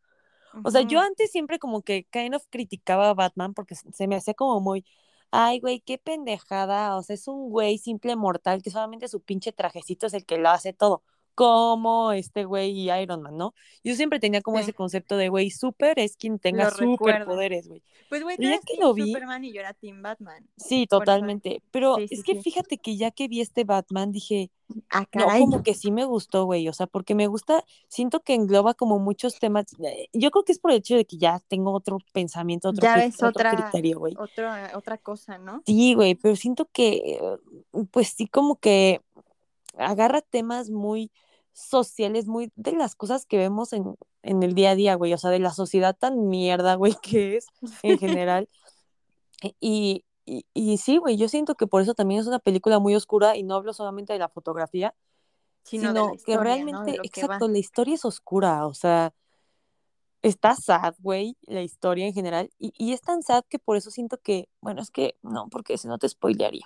[0.62, 4.08] O sea, yo antes siempre como que kind of criticaba a Batman porque se se
[4.08, 4.86] me hacía como muy,
[5.32, 6.96] ay, güey, qué pendejada.
[6.98, 10.38] O sea, es un güey simple mortal que solamente su pinche trajecito es el que
[10.38, 11.04] lo hace todo.
[11.36, 13.54] Como este güey y Iron Man, ¿no?
[13.84, 14.64] Yo siempre tenía como Sí.
[14.64, 17.82] ese concepto de, güey, super es quien tenga superpoderes, güey.
[18.10, 20.48] Pues, güey, ya que lo vi- Superman y yo era Team Batman.
[20.58, 21.62] Sí, eso- totalmente.
[21.72, 24.50] Pero sí, es que fíjate que ya que vi este Batman, dije,
[24.90, 25.40] Ah, no, caray.
[25.42, 26.68] como que sí me gustó, güey.
[26.68, 29.66] O sea, porque me gusta, siento que engloba como muchos temas.
[29.84, 32.82] eh, Yo creo que es por el hecho de que ya tengo otro pensamiento, otro,
[32.84, 34.16] Ya cri- ves otro otra, criterio, güey.
[34.18, 35.62] otra, otra cosa, ¿no?
[35.66, 37.20] Sí, güey, pero siento que,
[37.92, 39.02] pues sí, como que
[39.80, 41.12] agarra temas muy
[41.52, 45.14] sociales, muy de las cosas que vemos en, en el día a día, güey.
[45.14, 47.48] O sea, de la sociedad tan mierda, güey, que es
[47.84, 48.48] en general.
[49.60, 52.96] Y, y, y sí, güey, yo siento que por eso también es una película muy
[52.96, 54.94] oscura y no hablo solamente de la fotografía,
[55.64, 59.14] Sino, que realmente, que exacto, la historia es oscura, o sea,
[60.22, 63.92] está sad, güey, la historia en general, y, y es tan sad que por eso
[63.92, 66.66] siento que, bueno, es que no, porque si no te spoilearía.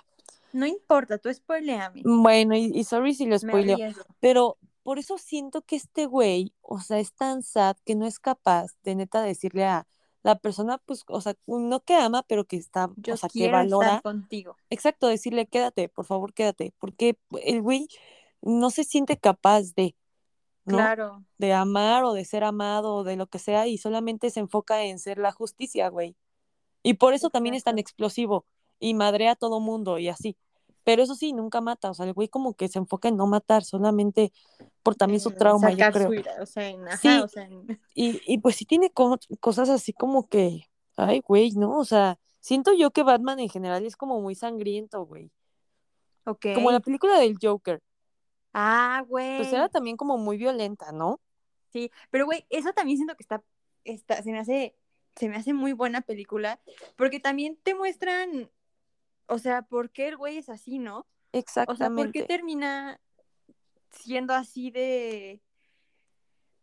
[0.54, 2.02] No importa, tú spoileame.
[2.04, 3.76] Bueno, y, y sorry si lo spoileo,
[4.20, 8.20] pero por eso siento que este güey, o sea, es tan sad que no es
[8.20, 9.88] capaz de neta decirle a
[10.22, 13.50] la persona, pues, o sea, no que ama, pero que está, Yo o sea, que
[13.50, 13.96] valora.
[13.96, 14.56] estar contigo.
[14.70, 17.88] Exacto, decirle, quédate, por favor, quédate, porque el güey
[18.40, 19.96] no se siente capaz de,
[20.66, 20.76] ¿no?
[20.76, 21.24] Claro.
[21.36, 24.84] De amar o de ser amado o de lo que sea y solamente se enfoca
[24.84, 26.14] en ser la justicia, güey.
[26.84, 28.46] Y por eso también es tan explosivo
[28.78, 30.36] y madrea a todo mundo y así.
[30.84, 33.26] Pero eso sí, nunca mata, o sea, el güey como que se enfoca en no
[33.26, 34.32] matar, solamente
[34.82, 36.10] por también su trauma, yo creo.
[36.12, 37.08] su o sea, en, ajá, Sí.
[37.22, 41.52] o sea, en- Y, y pues sí tiene co- cosas así como que, ay, güey,
[41.52, 41.78] ¿no?
[41.78, 45.30] O sea, siento yo que Batman en general es como muy sangriento, güey.
[46.24, 46.46] ok.
[46.54, 47.80] Como la película del Joker.
[48.52, 49.38] Ah, güey.
[49.38, 51.20] Pues era también como muy violenta, ¿no?
[51.72, 53.42] Sí, pero güey, eso también siento que está,
[53.84, 54.76] está, se me hace,
[55.16, 56.60] se me hace muy buena película,
[56.96, 58.50] porque también te muestran,
[59.26, 60.98] o sea, por qué el güey es así, ¿no?
[60.98, 62.02] O sea, Exactamente.
[62.02, 63.00] ¿por qué termina
[63.90, 65.40] siendo así de,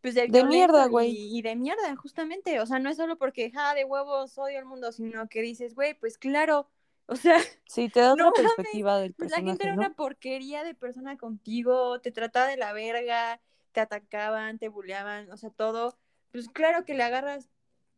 [0.02, 1.14] pues de, mierda, güey.
[1.16, 4.64] Y, de mierda, justamente, o sea, no es solo porque, ja, de huevos odio al
[4.64, 6.68] mundo, sino que dices, güey, pues claro,
[7.06, 9.74] o sea, Sí, te da No otra mames, perspectiva del pues la gente personaje, era
[9.76, 9.80] ¿no?
[9.88, 13.40] una porquería de persona contigo, te trataba de la verga,
[13.72, 15.96] te atacaban, te bulleaban, o sea, todo.
[16.32, 17.48] Pues claro que le agarras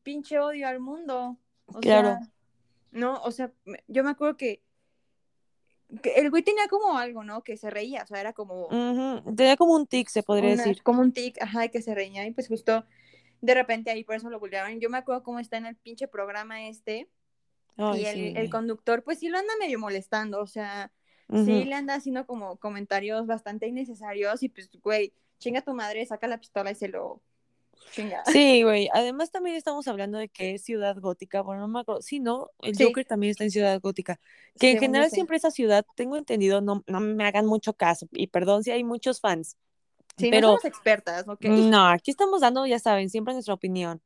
[0.03, 1.39] pinche odio al mundo.
[1.67, 2.09] O Claro.
[2.09, 2.33] sea,
[2.95, 3.53] no, o sea,
[3.89, 4.63] yo me acuerdo que,
[6.03, 7.43] que el güey tenía como algo, ¿no?
[7.43, 8.69] Que se reía, o sea, era como
[9.37, 10.83] Tenía como un tic, se podría una- decir.
[10.83, 12.85] como un tic, ajá, que se reía y pues justo
[13.41, 14.81] de repente ahí por eso lo bulleaban.
[14.81, 17.09] Yo me acuerdo cómo está en el pinche programa este.
[17.77, 18.51] Ay, y el, sí, el güey.
[18.51, 20.93] conductor, pues sí lo anda medio molestando, o sea,
[21.45, 26.27] sí le anda haciendo como comentarios bastante innecesarios y pues, güey, chinga tu madre, saca
[26.29, 27.21] la pistola y se lo.
[28.27, 28.89] Sí, güey.
[28.93, 31.43] Además también estamos hablando de que es ciudad gótica.
[31.43, 32.03] Bueno, no me acuerdo.
[32.03, 32.51] Sí, ¿no?
[32.61, 32.85] El Sí.
[32.85, 34.21] Joker también está en ciudad gótica.
[34.59, 38.09] Que en general siempre esa ciudad, tengo entendido, no, no me hagan mucho caso.
[38.13, 39.57] Y perdón si hay muchos fans.
[40.17, 41.45] Sí, pero- no somos expertas, ¿ok?
[41.47, 44.01] No, aquí estamos dando, ya saben, siempre nuestra opinión.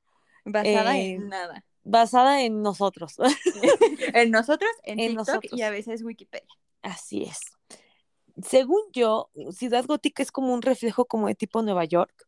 [0.45, 1.65] Basada eh, en nada.
[1.85, 3.17] Basada en nosotros.
[4.15, 5.53] En nosotros, en, En TikTok nosotros.
[5.59, 6.49] y a veces Wikipedia.
[6.83, 7.41] Así es.
[8.43, 12.28] Según yo, Ciudad Gótica es como un reflejo como de tipo Nueva York,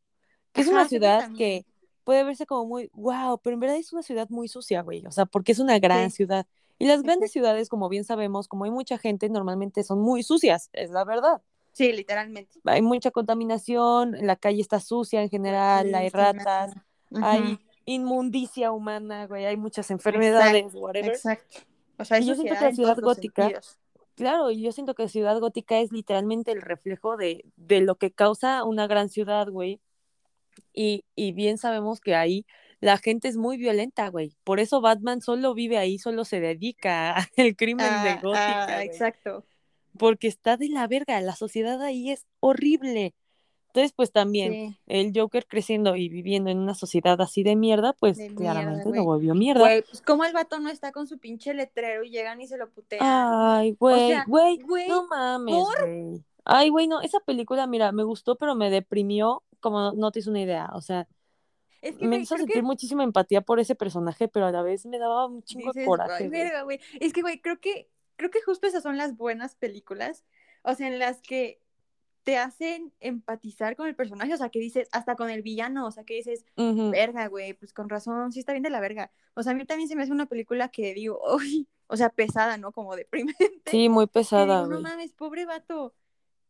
[0.54, 1.64] es Ajá, una ciudad que
[2.04, 5.04] puede verse como muy wow, pero en verdad es una ciudad muy sucia, güey.
[5.06, 6.16] O sea, porque es una gran Sí.
[6.18, 6.46] ciudad.
[6.78, 7.32] Y las grandes Exacto.
[7.46, 11.42] ciudades, como bien sabemos, como hay mucha gente, normalmente son muy sucias, es la verdad.
[11.72, 12.58] Sí, literalmente.
[12.64, 16.72] Hay mucha contaminación, la calle está sucia en general, hay ratas,
[17.14, 21.10] hay inmundicia humana, güey, hay muchas enfermedades, whatever.
[21.10, 21.58] Exacto.
[21.98, 23.76] O sea, yo siento que la ciudad gótica- sentidos.
[24.16, 28.10] Claro, y yo siento que Ciudad Gótica es literalmente el reflejo de, de lo que
[28.10, 29.80] causa una gran ciudad, güey.
[30.72, 32.46] Y, y bien sabemos que ahí
[32.80, 34.34] la gente es muy violenta, güey.
[34.44, 38.84] Por eso Batman solo vive ahí, solo se dedica al crimen de Ah, Gótica, ah,
[38.84, 39.44] exacto.
[39.98, 43.14] Porque está de la verga, la sociedad ahí es horrible.
[43.66, 44.76] Entonces, pues también Sí.
[44.86, 49.04] el Joker creciendo y viviendo en una sociedad así de mierda, pues De claramente lo
[49.04, 49.60] volvió mierda.
[49.60, 52.56] Güey, pues como el vato no está con su pinche letrero y llegan y se
[52.56, 53.00] lo putean.
[53.04, 55.88] Ay, güey, güey, güey, no mames, ¿por?
[56.52, 60.18] Ay, güey, no, esa película, mira, me gustó, pero me deprimió, como no, no te
[60.20, 61.06] hizo una idea, o sea,
[61.82, 64.62] es que, me güey, hizo sentir que muchísima empatía por ese personaje, pero a la
[64.62, 66.62] vez me daba un chingo de dices, coraje, "Ay, güey.
[66.64, 66.80] güey.
[67.00, 70.24] Es que, güey, creo que, creo que justo esas son las buenas películas.
[70.62, 71.60] O sea, en las que
[72.24, 75.90] te hacen empatizar con el personaje, o sea, que dices, hasta con el villano, o
[75.92, 79.12] sea, que dices, Ujú, verga, güey, pues con razón, sí está bien de la verga.
[79.34, 82.10] O sea, a mí también se me hace una película que digo, uy, o sea,
[82.10, 82.72] pesada, ¿no?
[82.72, 83.70] Como deprimente.
[83.70, 85.94] Sí, muy pesada, digo, no mames, pobre vato.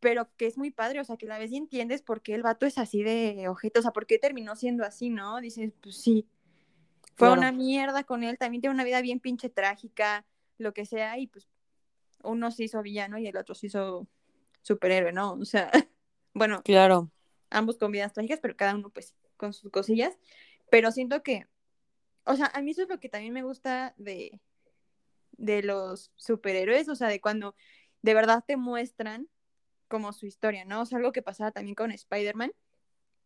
[0.01, 2.43] Pero que es muy padre, o sea, que la ves y entiendes por qué el
[2.43, 5.39] vato es así de ojete, o sea, por qué terminó siendo así, ¿no?
[5.39, 6.27] Dices, pues sí,
[7.15, 7.33] fue Claro.
[7.33, 10.25] una mierda con él, también tiene una vida bien pinche trágica,
[10.57, 11.47] lo que sea, y pues
[12.23, 14.07] uno se hizo villano y el otro se hizo
[14.61, 15.33] superhéroe, ¿no?
[15.33, 15.71] O sea,
[16.33, 17.11] bueno, Claro,
[17.49, 20.17] ambos con vidas trágicas, pero cada uno pues con sus cosillas.
[20.71, 21.47] Pero siento que,
[22.25, 24.39] o sea, a mí eso es lo que también me gusta de,
[25.37, 27.55] de los superhéroes, o sea, de cuando
[28.01, 29.27] de verdad te muestran
[29.91, 30.81] como su historia, ¿no?
[30.81, 32.51] O sea, algo que pasaba también con Spider-Man,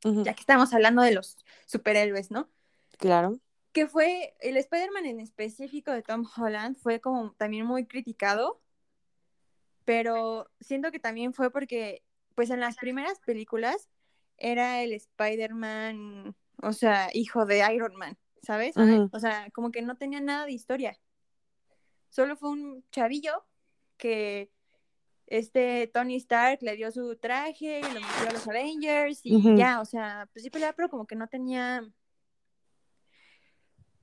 [0.03, 2.49] ya que estamos hablando de los superhéroes, ¿no?
[2.97, 3.39] claro,
[3.71, 8.61] Que fue, el Spider-Man en específico de Tom Holland fue como también muy criticado,
[9.85, 12.03] pero siento que también fue porque,
[12.35, 13.89] pues en las primeras películas
[14.37, 18.75] era el Spider-Man, o sea, hijo de Iron Man, ¿sabes?
[19.11, 20.99] O sea, como que no tenía nada de historia.
[22.09, 23.45] Solo fue un chavillo
[23.97, 24.51] que
[25.27, 29.81] este Tony Stark le dio su traje y lo metió a los Avengers y ya,
[29.81, 31.87] o sea, pues sí peleaba, pero como que no tenía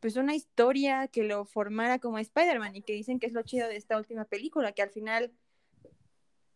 [0.00, 3.68] pues una historia que lo formara como Spider-Man y que dicen que es lo chido
[3.68, 5.32] de esta última película, que al final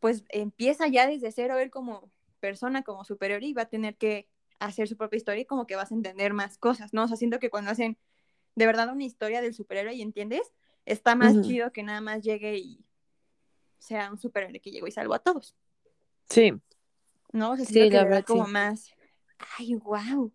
[0.00, 2.10] pues empieza ya desde cero él como
[2.40, 5.76] persona, como superior y va a tener que hacer su propia historia y como que
[5.76, 7.04] vas a entender más cosas, ¿no?
[7.04, 7.98] O sea, siento que cuando hacen
[8.56, 10.52] de verdad una historia del superhéroe y entiendes,
[10.84, 12.85] está más chido que nada más llegue y
[13.78, 15.56] sea un superhéroe que llegó y salvó a todos,
[16.28, 16.52] sí,
[17.32, 17.52] ¿no?
[17.52, 18.52] O sea, Sí, la verdad, como sí.
[18.52, 18.90] más,
[19.58, 20.32] ay, wow,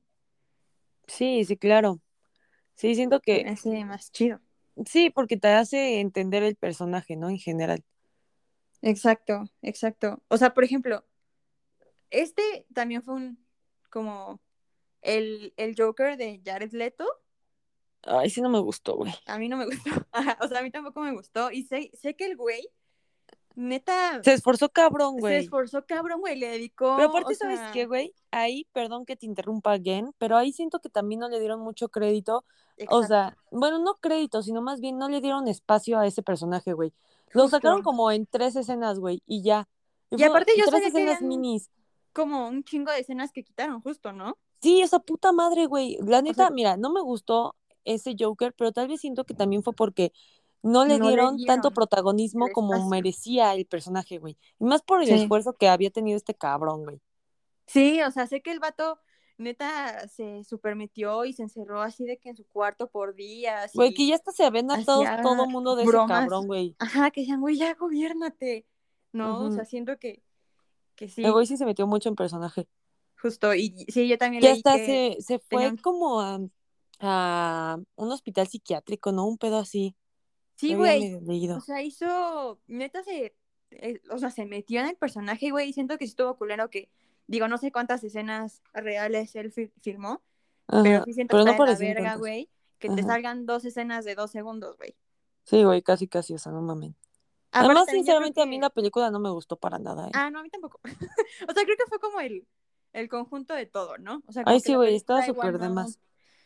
[1.08, 2.02] sí, sí, claro.
[2.76, 4.40] Sí, siento me que hace más chido.
[4.86, 7.30] sí, porque te hace entender el personaje, ¿no?
[7.30, 7.84] En general.
[8.82, 10.22] Exacto, exacto.
[10.28, 11.06] O sea, por ejemplo,
[12.10, 13.46] este también fue un
[13.90, 14.42] como
[15.02, 17.06] el, el Joker de Jared Leto.
[18.04, 19.14] Ay, sí no me gustó, güey.
[19.26, 19.90] A mí no me gustó.
[20.42, 21.52] O sea, a mí tampoco me gustó.
[21.52, 22.68] Y sé, sé que el güey,
[23.56, 25.36] neta, Se esforzó cabrón, se güey.
[25.38, 26.38] esforzó cabrón, güey.
[26.38, 26.96] Le dedicó.
[26.98, 28.14] Pero aparte, ¿sabes sea, qué, güey?
[28.32, 31.90] Ahí, perdón que te interrumpa again, pero ahí siento que también no le dieron mucho
[31.90, 32.44] crédito.
[32.90, 36.74] O sea, bueno, no crédito, sino más bien no le dieron espacio a ese personaje,
[36.74, 36.94] güey.
[37.34, 39.68] Lo sacaron como en tres escenas, güey, y ya.
[40.10, 41.70] Y aparte yo tres que minis.
[42.12, 44.38] como un chingo de escenas que quitaron, justo, ¿no?
[44.62, 45.98] Sí, esa puta madre, güey.
[46.02, 49.64] La neta, sea- mira, no me gustó ese Joker, pero tal vez siento que también
[49.64, 50.12] fue porque
[50.64, 54.38] no le No le dieron tanto protagonismo como merecía el personaje, güey.
[54.60, 55.14] Y más por el Sí.
[55.14, 57.02] esfuerzo que había tenido este cabrón, güey.
[57.68, 59.00] Sí, o sea, sé que el vato
[59.38, 63.72] neta se supermetió y se encerró así de que en su cuarto por días.
[63.74, 66.76] Güey, que ya hasta se habían hartado todo mundo de ese cabrón, güey.
[66.78, 68.68] Ajá, que decían, güey, ya gobiérnate.
[69.14, 70.22] No, o sea, siento que,
[70.96, 72.68] que sí, El güey sí se metió mucho en personaje.
[73.20, 73.54] justo.
[73.56, 76.40] Y sí, yo también leí hasta que se, se fue tenían- como a,
[77.00, 79.26] a un hospital psiquiátrico, ¿no?
[79.26, 79.96] Un pedo así.
[80.62, 81.16] Sí, güey.
[81.58, 83.36] O sea, hizo, neta se,
[83.72, 86.70] eh, o sea, se metió en el personaje, güey, y siento que sí estuvo culero
[86.70, 86.90] que,
[87.26, 90.22] digo, no sé cuántas escenas reales él fi- filmó,
[90.68, 92.20] pero sí siento pero que no está de la verga, tantas.
[92.20, 94.96] güey, que te salgan dos escenas de dos segundos, güey.
[95.46, 96.94] Sí, güey, casi, casi, o sea, no mames.
[97.52, 100.12] Además, sinceramente, a mí la película no me gustó para nada, ¿eh?
[100.14, 100.80] Ah, no, a mí tampoco.
[101.50, 102.48] o sea, creo que fue como el,
[102.94, 104.22] el conjunto de todo, ¿no?
[104.28, 106.00] O sea, Ay, sí, güey, estaba súper de más.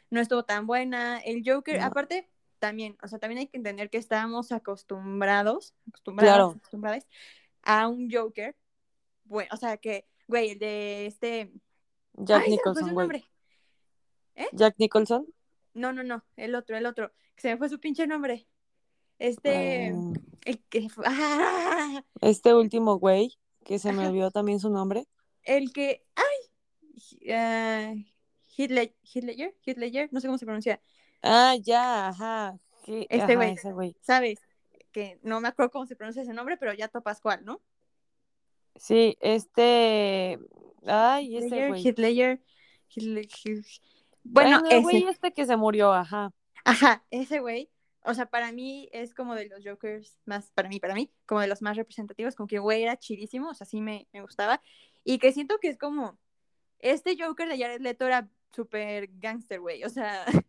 [0.10, 1.20] No estuvo tan buena.
[1.20, 1.86] El Joker, No.
[1.86, 2.30] aparte,
[2.60, 6.50] también, o sea, también hay que entender que estábamos acostumbrados, acostumbrados, Claro.
[6.58, 7.08] acostumbradas
[7.64, 8.56] a un Joker.
[9.26, 11.52] Bueno, o sea, que, güey, el de este.
[12.14, 13.08] Jack Ay, se me fue Nicholson, su güey.
[13.08, 13.26] nombre.
[14.54, 15.26] Jack Nicholson.
[15.74, 17.12] No, no, no, el otro, el otro.
[17.36, 18.48] que Se me fue su pinche nombre.
[19.20, 19.88] Este.
[19.88, 19.94] eh,
[20.46, 20.88] El que.
[21.06, 22.04] ¡Ah!
[22.22, 25.08] este último güey, que se me olvidó también su nombre.
[25.44, 26.06] El que.
[26.16, 27.32] ¡Ay!
[27.34, 27.94] ah,
[28.58, 30.82] Hitler, Hitler, Hitler, no sé cómo se pronuncia.
[31.22, 32.58] Ah, ya, ajá.
[32.86, 33.36] Sí, Este
[33.72, 33.96] güey.
[34.02, 34.40] ¿Sabes?
[34.92, 37.62] Que no me acuerdo cómo se pronuncia ese nombre, pero ya topas cuál, ¿no?
[38.76, 40.40] Sí, este.
[40.86, 41.88] Ay, ese güey.
[41.88, 42.42] Hitler,
[42.90, 43.66] Hitler, Hitler.
[44.24, 46.32] Bueno, el güey este que se murió, ajá.
[46.64, 47.70] Ajá, ese güey.
[48.04, 51.42] O sea, para mí es como de los Jokers más, para mí, para mí, como
[51.42, 54.62] de los más representativos, como que güey era chidísimo, o sea, sí me, me gustaba.
[55.04, 56.20] Y que siento que es como,
[56.80, 60.26] este Joker de Jared Leto era súper gangster, güey, o sea,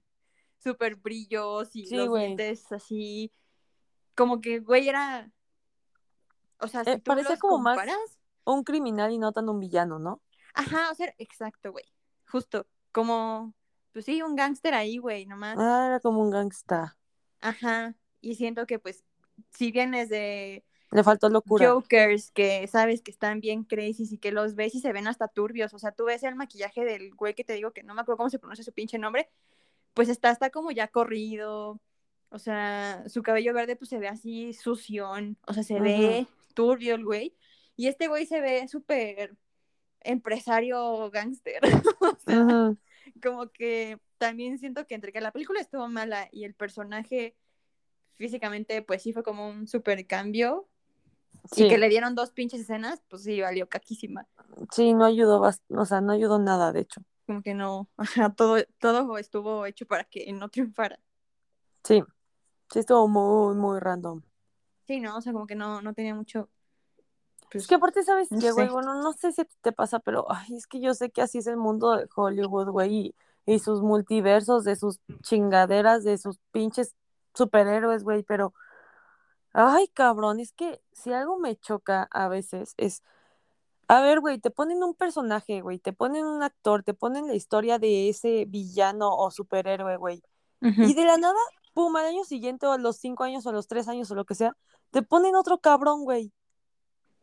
[0.71, 2.25] súper brillos y Sí, los güey.
[2.27, 3.33] dientes así,
[4.17, 5.31] como que, güey, era,
[6.59, 9.59] o sea, si Eh, tú los como más- comparas, Un criminal y no tan un
[9.61, 10.23] villano, ¿no?
[10.55, 11.85] ajá, o sea, exacto, güey,
[12.31, 13.55] justo, como,
[13.93, 15.57] pues sí, un gangster ahí, güey, nomás.
[15.59, 16.97] Ah, era como un gangsta.
[17.41, 19.05] Ajá, y siento que pues
[19.51, 21.69] si vienes de Le faltó locura.
[21.71, 25.29] Jokers que sabes que están bien crazy y que los ves y se ven hasta
[25.29, 28.01] turbios, o sea, tú ves el maquillaje del güey que te digo que no me
[28.01, 29.29] acuerdo cómo se pronuncia su pinche nombre,
[29.97, 31.80] pues está, está como ya corrido,
[32.28, 36.94] o sea, su cabello verde pues se ve así sución, o sea, se ve turbio
[36.94, 37.34] el güey,
[37.76, 39.34] y este güey se ve súper
[40.03, 41.62] empresario gángster,
[42.01, 42.74] o sea,
[43.22, 47.34] como que también siento que entre que la película estuvo mala y el personaje
[48.16, 50.68] físicamente pues sí fue como un super cambio
[51.53, 54.26] Sí, y que le dieron dos pinches escenas, pues sí valió caquísima.
[54.72, 57.01] sí, no ayudó, o sea, no ayudó nada, de hecho.
[57.27, 60.99] Como que no, ajá, todo, todo estuvo hecho para que no triunfara.
[61.85, 62.03] Sí,
[62.72, 64.22] sí estuvo muy, muy random.
[64.87, 66.49] Sí, no, o sea, como que no, no tenía mucho.
[67.51, 68.68] pues, Es que aparte, ¿sabes no qué, güey?
[68.68, 71.22] Bueno, no sé si a ti te pasa, pero ay, es que yo sé que
[71.22, 73.14] así es el mundo de Hollywood, güey,
[73.47, 76.95] y, y sus multiversos, de sus chingaderas, de sus pinches
[77.35, 78.55] superhéroes, güey, pero,
[79.53, 83.03] ay, cabrón, es que si algo me choca a veces es,
[83.89, 87.34] a ver, güey, te ponen un personaje, güey, te ponen un actor, te ponen la
[87.34, 90.22] historia de ese villano o superhéroe, güey,
[90.61, 91.39] y de la nada,
[91.74, 94.14] pum, al año siguiente o a los cinco años o a los tres años o
[94.14, 94.57] lo que sea,
[94.91, 96.32] te ponen otro cabrón, güey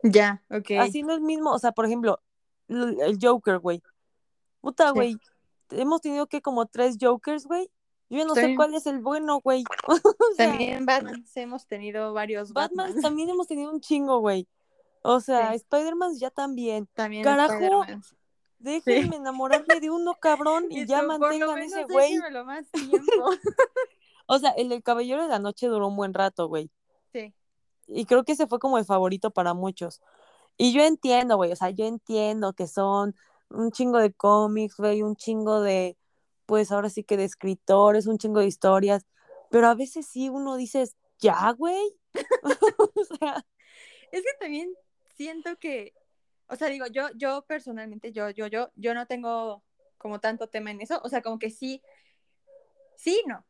[0.02, 0.70] Ya, ok.
[0.80, 2.20] haciendo el mismo, o sea, por ejemplo,
[2.68, 3.82] el Joker, güey.
[4.60, 4.94] Puta, Sí.
[4.94, 5.16] güey.
[5.70, 7.68] Hemos tenido que como tres Jokers, güey.
[8.10, 9.64] Yo ya no sé cuál es el bueno, güey.
[9.88, 13.02] o sea, También Batman, hemos tenido varios Batman Batman.
[13.02, 14.46] también hemos tenido un chingo, güey.
[15.06, 15.56] O sea, Sí.
[15.56, 16.88] Spider-Man ya también.
[16.94, 17.84] También Carajo.
[18.58, 22.14] Déjenme enamorarme de uno, cabrón, y, ya tú, mantengan ese güey.
[22.14, 23.02] déjemelo más tiempo.
[24.26, 26.70] O sea, el del Caballero de la Noche duró un buen rato, güey.
[27.12, 27.34] sí.
[27.86, 30.00] Y creo que ese fue como el favorito para muchos.
[30.56, 33.14] Y yo entiendo, güey, o sea, yo entiendo que son
[33.50, 35.98] un chingo de cómics, güey, un chingo de,
[36.46, 39.04] pues ahora sí que de escritores, un chingo de historias,
[39.50, 41.94] pero a veces sí uno dices, ya, güey.
[42.94, 43.44] o sea,
[44.10, 44.72] Es que también
[45.16, 45.94] siento que,
[46.48, 49.62] o sea, digo, yo, yo personalmente, yo, yo, yo, yo no tengo
[49.98, 51.80] como tanto tema en eso, o sea, como que sí,
[52.96, 53.44] sí, no,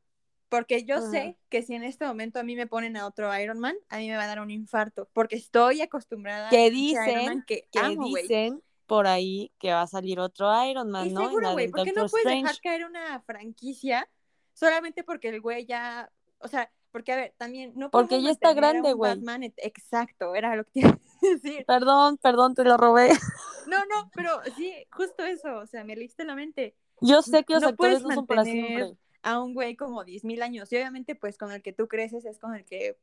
[0.48, 3.58] porque yo sé que si en este momento a mí me ponen a otro Iron
[3.58, 7.44] Man, a mí me va a dar un infarto, porque estoy acostumbrada Iron dicen Man
[7.46, 8.22] que, que amo, güey.
[8.22, 11.22] dicen por ahí que va a salir otro Iron Man, Y ¿no?
[11.26, 12.42] Seguro, güey, del ¿por qué no puedes Strange.
[12.42, 14.08] dejar caer una franquicia
[14.52, 18.50] solamente porque el güey ya, o sea, porque a ver, también no Porque ya está
[18.50, 19.10] a grande, güey.
[19.16, 20.82] Batman, et- exacto, era lo que
[21.66, 23.10] Perdón, perdón, te lo robé.
[23.66, 26.76] No, no, pero sí, justo eso, o sea, me leíste la mente.
[27.00, 28.98] Yo sé que los No actores no son para siempre.
[29.22, 30.70] A un güey como 10.000 años.
[30.70, 32.98] Y obviamente, pues con el que tú creces es con el que,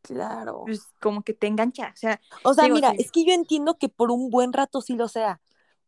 [0.00, 0.62] Claro.
[0.64, 1.90] pues, como que te engancha.
[1.92, 2.96] O sea, O sea, Digo, mira, sí.
[3.00, 5.40] es que yo entiendo que por un buen rato sí lo sea.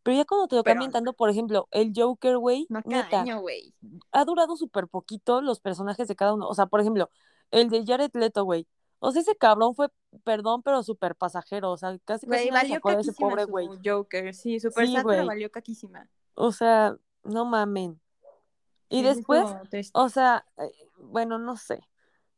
[0.03, 2.66] Pero ya cuando te lo cambian tanto, por ejemplo, el Joker, güey,
[3.41, 3.74] güey.
[4.12, 6.49] ha durado súper poquito los personajes de cada uno.
[6.49, 7.11] O sea, por ejemplo,
[7.51, 8.66] el de Jared Leto, güey.
[9.01, 9.89] O sea, ese cabrón fue,
[10.25, 11.71] perdón, pero súper pasajero.
[11.71, 13.69] O sea, casi nadie se valió de ese pobre güey.
[13.85, 16.09] Joker, sí, super Sí, pero valió caquísima.
[16.35, 18.01] O sea, no mamen.
[18.89, 19.45] Y Sí, después,
[19.93, 21.81] o sea, eh, bueno, no sé.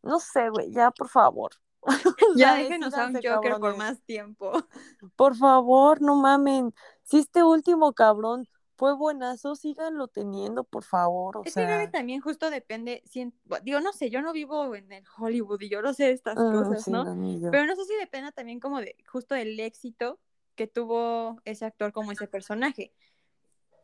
[0.02, 1.52] No sé, güey, ya, por favor.
[2.36, 3.78] Ya déjenos a un Joker por cabrones.
[3.78, 4.52] más tiempo.
[5.16, 6.74] Por favor, no mamen.
[7.02, 8.46] Si este último cabrón
[8.80, 11.36] fue buenazo, síganlo teniendo, por favor.
[11.36, 13.30] O Es creo que sea, también justo depende, si-
[13.62, 16.50] digo, no sé, yo no vivo en el Hollywood y yo no sé estas mm,
[16.58, 17.04] cosas, sí, ¿no?
[17.50, 20.18] Pero no sé si depende también como de justo del éxito
[20.54, 22.94] que tuvo ese actor como ese personaje.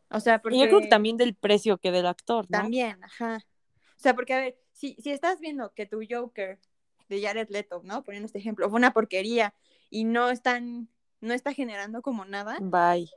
[0.09, 2.57] O sea, porque Y yo creo que también del precio que del actor, ¿no?
[2.57, 3.45] también, ajá.
[3.75, 6.59] O sea, porque a ver, si, si estás viendo que tu Joker
[7.07, 8.03] de Jared Leto, ¿no?
[8.03, 9.53] Poniendo este ejemplo, fue una porquería
[9.91, 10.89] y no están,
[11.21, 13.11] no está generando como nada, Bye.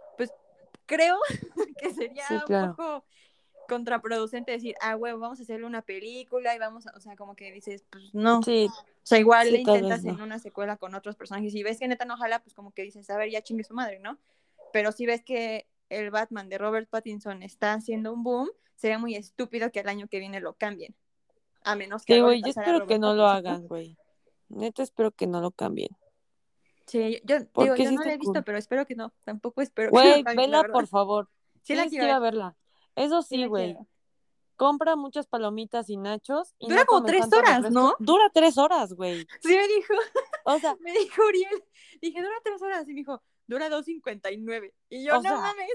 [0.85, 1.35] creo que
[2.09, 3.05] sería Sí, un poco
[3.69, 7.37] contraproducente decir, ah, huevo, vamos a hacerle una película y vamos a, o sea, como
[7.37, 8.43] que dices, pues no.
[8.43, 10.25] Sí, O sea, igual sí, le intentas en no.
[10.25, 13.09] una secuela con otros personajes y ves que neta no jala, pues como que dices,
[13.11, 14.19] a ver, ya chingue su madre, ¿no?
[14.73, 19.15] Pero si ves que el Batman de Robert Pattinson está haciendo un boom, sería muy
[19.15, 20.97] estúpido que el año que viene lo cambien.
[21.63, 23.97] A menos que sí, güey, yo espero que no lo hagan, güey.
[24.49, 25.91] Neta, espero que no lo cambien.
[26.87, 28.45] Sí, yo digo, yo no está he visto, cool.
[28.45, 29.13] pero espero que no.
[29.25, 31.29] Tampoco espero que Güey, lo vela, por favor.
[31.63, 32.33] Sí la Tienes que quiero ir a ver.
[32.33, 32.57] verla.
[32.97, 33.77] Eso Sí güey.
[34.57, 36.55] Compra muchas palomitas y nachos.
[36.59, 37.71] Y Dura no como tres horas, refresco.
[37.71, 37.95] ¿no?
[37.99, 39.27] Dura tres horas, güey.
[39.43, 39.95] Sí me dijo,
[40.45, 41.65] O sea, me dijo Uriel.
[42.03, 42.85] Dije, dura tres horas.
[42.87, 44.73] Y me dijo, dura 2.59.
[44.91, 45.71] Y yo, no sea, mames.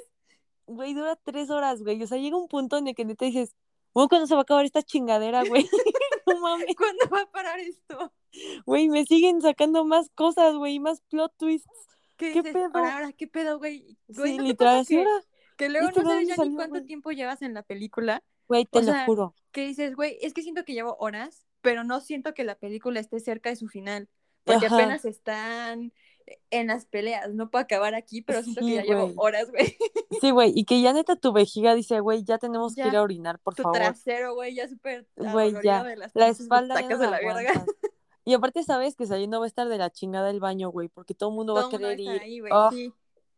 [0.67, 2.01] güey, dura tres horas, güey.
[2.03, 3.55] O sea, llega un punto en el que neta dices,
[3.93, 5.67] güey, ¿cuándo se va a acabar esta chingadera, güey?
[6.27, 6.75] no mames.
[6.77, 8.13] ¿Cuándo va a parar esto?
[8.67, 11.69] Güey, me siguen sacando más cosas, güey, más plot twists.
[12.17, 12.53] ¿Qué, ¿Qué dices?
[12.53, 12.69] pedo?
[12.73, 13.97] Ahora, ahora, ¿qué pedo, güey?
[14.07, 15.03] Güey, Sí, ¿no te literal, que.
[15.55, 18.23] Que luego ¿Este no sabes ya ni cuánto tiempo llevas en la película?
[18.47, 19.35] Güey, te O lo sea, juro.
[19.51, 22.99] que dices, güey, es que siento que llevo horas, pero no siento que la película
[22.99, 24.09] esté cerca de su final.
[24.43, 24.75] Porque Ajá.
[24.75, 25.91] apenas están
[26.51, 27.33] en las peleas.
[27.33, 29.75] No puedo acabar aquí, pero siento que ya llevo horas, güey.
[30.21, 33.01] Sí, güey, y que ya neta tu vejiga dice, güey, ya tenemos que ir a
[33.01, 33.77] orinar, por Tu favor.
[33.79, 35.83] trasero, güey, ya súper Güey, ya.
[35.83, 37.65] de las La espalda ya no butacas de la verga.
[38.27, 41.13] Y aparte sabes que saliendo va a estar de la chingada del baño, güey, porque
[41.13, 42.21] todo el mundo va Todo a va querer ir.
[42.21, 42.91] ahí, güey, Ah, sí.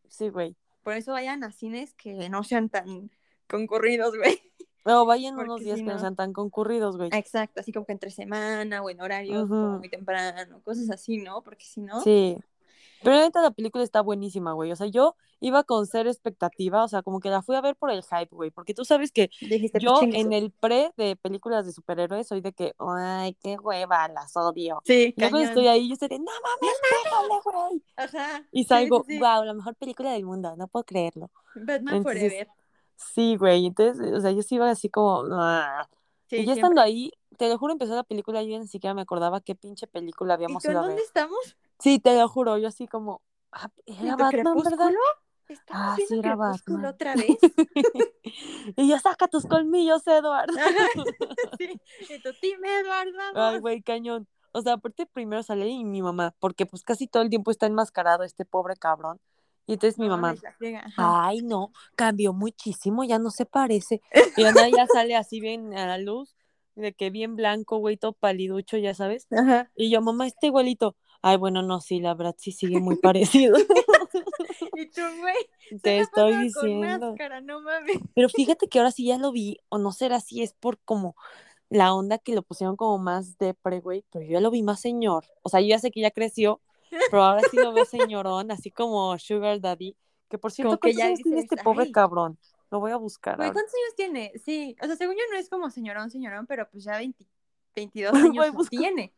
[0.08, 0.56] sí, güey.
[0.82, 3.10] Por eso vayan a cines que no sean tan
[3.48, 4.40] concurridos, güey.
[4.84, 7.10] No, vayan unos días si que no sean tan concurridos, güey.
[7.12, 11.42] Exacto, así como que entre semana o en horarios como muy temprano, cosas así, ¿no?
[11.42, 12.38] Porque si no, Sí.
[13.02, 14.72] Pero neta la película está buenísima, güey.
[14.72, 17.76] O sea, yo iba con cero expectativa, o sea, como que la fui a ver
[17.76, 18.50] por el hype, güey.
[18.50, 22.40] Porque tú sabes que dijiste, pues yo en el pre de películas de superhéroes soy
[22.40, 24.80] de que, ay, qué hueva, las odio.
[24.84, 27.82] Sí, yo cuando estoy ahí, yo estoy de, no mames, pégale, güey.
[27.96, 28.44] Ajá.
[28.52, 29.18] Y salgo, sí, sí.
[29.20, 31.30] wow, la mejor película del mundo, no puedo creerlo.
[31.54, 32.48] Batman Entonces, Forever.
[32.96, 33.66] Sí, güey.
[33.66, 35.22] Entonces, o sea, yo sí iba así como.
[35.32, 35.88] "Ah".
[36.28, 38.94] Sí, y ya estando ahí, te lo juro, empezó la película, yo ya ni siquiera
[38.94, 41.04] me acordaba qué pinche película ¿Y habíamos en ido a dónde ver.
[41.04, 41.56] estamos?
[41.78, 43.22] Sí, te lo juro, yo así como.
[43.52, 44.90] ah, ¿Y Era Batman, ¿verdad?
[45.70, 46.84] Ah, sí, era Batman.
[46.84, 47.38] otra vez?
[48.76, 50.50] y yo, saca tus colmillos, Edward.
[50.50, 50.88] Ajá.
[51.58, 51.80] sí.
[52.00, 54.28] Y team Edward, Ay, güey, cañón.
[54.52, 57.66] O sea, aparte primero sale y mi mamá, porque pues casi todo el tiempo está
[57.66, 59.20] enmascarado este pobre cabrón.
[59.68, 60.34] Y entonces mi mamá,
[60.96, 64.00] ay, no, cambió muchísimo, ya no se parece.
[64.36, 66.34] Y Ana ya sale así bien a la luz,
[66.74, 69.26] de que bien blanco, güey, todo paliducho, ya sabes.
[69.30, 69.70] Ajá.
[69.76, 70.96] Y yo, mamá, este igualito.
[71.20, 73.56] Ay, bueno, no, sí, la verdad sí sigue muy parecido.
[74.74, 75.34] Y tú, güey,
[75.82, 77.10] Te estoy pasaba con diciendo.
[77.10, 77.98] máscara, no mames.
[78.14, 81.14] Pero fíjate que ahora sí ya lo vi, o no será si es por como
[81.68, 84.80] la onda que lo pusieron como más depre, güey, pero yo ya lo vi más
[84.80, 85.26] señor.
[85.42, 86.60] O sea, yo ya sé que ya creció,
[87.10, 89.96] pero ahora sí lo veo señorón, así como Sugar Daddy.
[90.28, 91.92] Que por cierto, Como que ¿cuántos ya años tiene este pobre "Ay".
[91.92, 92.38] cabrón?
[92.70, 93.36] Lo voy a buscar.
[93.36, 93.50] Güey.
[93.52, 94.32] ¿cuántos años tiene?
[94.44, 97.26] Sí, o sea, según yo no es como señorón, señorón, pero pues ya 20
[97.74, 99.14] 22 Güey, años tiene.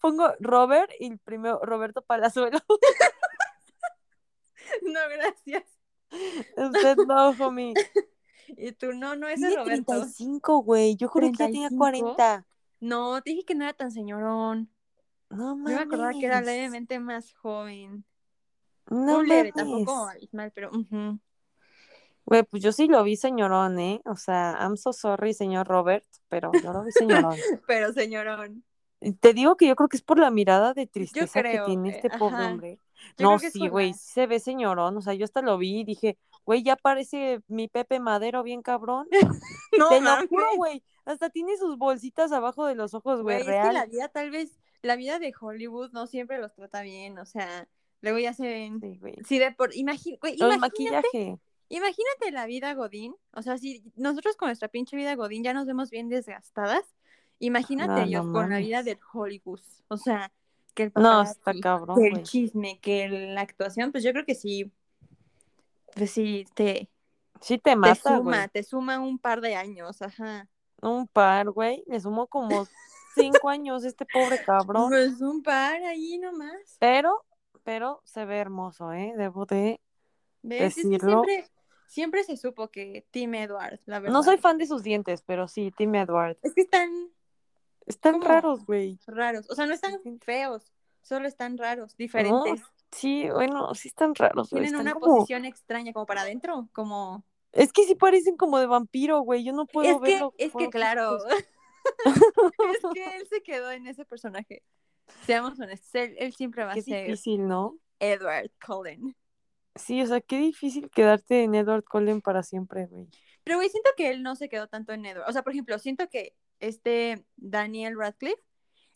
[0.00, 2.58] Pongo Robert y el primero Roberto Palazuelo.
[4.82, 5.64] No, gracias.
[6.56, 7.74] Usted no, homie.
[8.56, 9.92] Y tú, no, no, ese es Roberto.
[9.92, 10.96] 35, güey.
[10.96, 12.14] Yo juro que ya tenía 35.
[12.16, 12.46] 40.
[12.80, 14.68] No, te dije que no era tan señorón.
[15.30, 15.76] No Yo mames.
[15.76, 18.04] me acordaba que era levemente más joven.
[18.90, 21.20] No Un leve, tampoco abismal, pero ujú.
[22.26, 24.00] Güey, pues yo sí lo vi señorón, ¿eh?
[24.04, 27.36] O sea, I'm so sorry, señor Robert, pero yo lo vi señorón.
[27.66, 28.64] pero señorón.
[29.20, 31.92] Te digo que yo creo que es por la mirada de tristeza que tiene eh,
[31.96, 32.80] este pobre hombre.
[33.16, 34.96] Yo no, sí, güey, sí se ve señorón.
[34.96, 38.62] O sea, yo hasta lo vi y dije, güey, ya parece mi Pepe Madero bien
[38.62, 39.08] cabrón.
[39.78, 40.82] No, Te lo juro, güey.
[41.04, 44.58] Hasta tiene sus bolsitas abajo de los ojos, güey, es que la vida tal vez,
[44.82, 47.68] la vida de Hollywood no siempre los trata bien, o sea,
[48.00, 48.80] luego ya se ven.
[48.80, 49.16] Sí, güey.
[49.26, 51.38] Sí, de por, güey, O el imagínate, maquillaje.
[51.68, 55.66] imagínate la vida Godín, o sea, si nosotros con nuestra pinche vida Godín ya nos
[55.66, 56.84] vemos bien desgastadas,
[57.42, 59.60] Imagínate No, no con la vida del Hollywood.
[59.88, 60.30] O sea,
[60.74, 64.34] que el No, está cabrón, que el chisme, que la actuación, pues yo creo que
[64.34, 64.70] sí,
[65.94, 66.88] pues sí, te,
[67.40, 68.48] Sí te te mata, suma, güey.
[68.48, 70.48] te suma un par de años, ajá.
[70.82, 71.82] Un par, güey.
[71.86, 72.66] Le sumó como
[73.14, 74.90] cinco años este pobre cabrón.
[74.90, 76.76] Pues un par ahí nomás.
[76.78, 77.24] Pero,
[77.64, 79.14] pero se ve hermoso, ¿eh?
[79.16, 79.80] Debo de...
[80.42, 80.62] ¿Ves?
[80.62, 81.22] Es que Decirlo.
[81.24, 81.50] siempre,
[81.86, 84.12] siempre se supo que Tim Edward, la verdad.
[84.12, 86.38] No soy fan de sus dientes, pero sí, Tim Edward.
[86.42, 86.88] Es que están
[87.86, 88.24] Están ¿Cómo?
[88.26, 88.98] raros, güey.
[89.06, 89.50] raros.
[89.50, 92.62] O sea, no están feos, solo están raros, diferentes.
[92.92, 94.48] Sí, bueno, sí están raros.
[94.48, 95.16] Tienen Están una como...
[95.16, 97.24] posición extraña, como para adentro, como...
[97.52, 99.44] Es que sí parecen como de vampiro, güey.
[99.44, 100.34] Yo no puedo es que, verlo.
[100.38, 101.44] es por que claro, cosas.
[102.74, 104.62] es que él se quedó en ese personaje.
[105.26, 107.76] Seamos honestos, él, él siempre va Qué a ser difícil, ¿no?
[107.98, 109.16] Edward Cullen.
[109.74, 113.08] Sí, o sea, qué difícil quedarte en Edward Cullen para siempre, güey.
[113.44, 115.28] Pero, güey, siento que él no se quedó tanto en Edward.
[115.28, 118.42] O sea, por ejemplo, siento que este Daniel Radcliffe,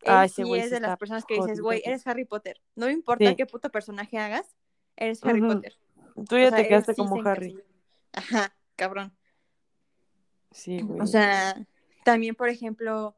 [0.01, 2.61] él Ah, sí es de las personas que dices, güey, eres Harry Potter.
[2.75, 3.37] No me importa Sí.
[3.37, 4.55] qué puto personaje hagas,
[4.97, 5.41] eres Harry.
[5.41, 5.77] Potter.
[6.29, 7.51] Tú ya O sea, te quedaste como Harry.
[7.53, 7.65] encasilla.
[8.13, 9.17] Ajá, cabrón.
[10.51, 11.01] Sí, güey.
[11.01, 11.67] O sea,
[12.05, 13.17] también, por ejemplo,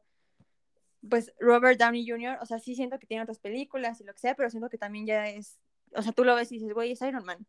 [1.07, 4.19] pues Robert Downey Jr., o sea, sí siento que tiene otras películas y lo que
[4.19, 5.59] sea, pero siento que también ya es,
[5.93, 7.45] o sea, tú lo ves y dices, güey, es Iron Man,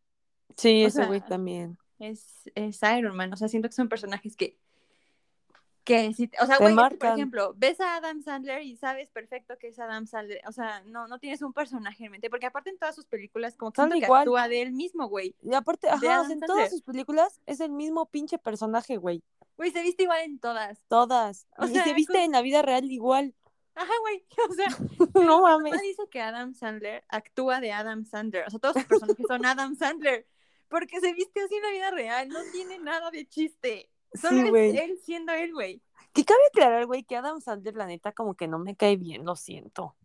[0.55, 1.77] sí, o ese güey también.
[1.97, 4.57] es, es Iron Man, o sea, siento que son personajes que,
[5.83, 9.69] que sí, o sea, güey, por ejemplo, ves a Adam Sandler y sabes perfecto que
[9.69, 12.77] es Adam Sandler, o sea, no, no tienes un personaje en mente, porque aparte en
[12.77, 15.99] todas sus películas como que que actúa de él mismo, güey, Y aparte, ajá, o
[15.99, 19.23] sea, Adam en todas sus películas es el mismo pinche personaje, güey.
[19.59, 21.47] Güey, se viste igual en todas, Todas.
[21.57, 23.35] O y sea, se viste con- en la vida real igual.
[23.75, 24.67] ajá, güey, o sea,
[25.27, 25.71] no mames.
[25.73, 28.45] mamá dice que Adam Sandler actúa de Adam Sandler.
[28.47, 30.25] O sea, todos sus personajes son Adam Sandler.
[30.69, 32.29] Porque se viste así en la vida real.
[32.29, 33.89] No tiene nada de chiste.
[34.13, 35.81] Solo Sí, es él siendo él, güey.
[36.13, 39.25] Que cabe aclarar, güey, que Adam Sandler, la neta, como que no me cae bien,
[39.25, 39.95] lo siento.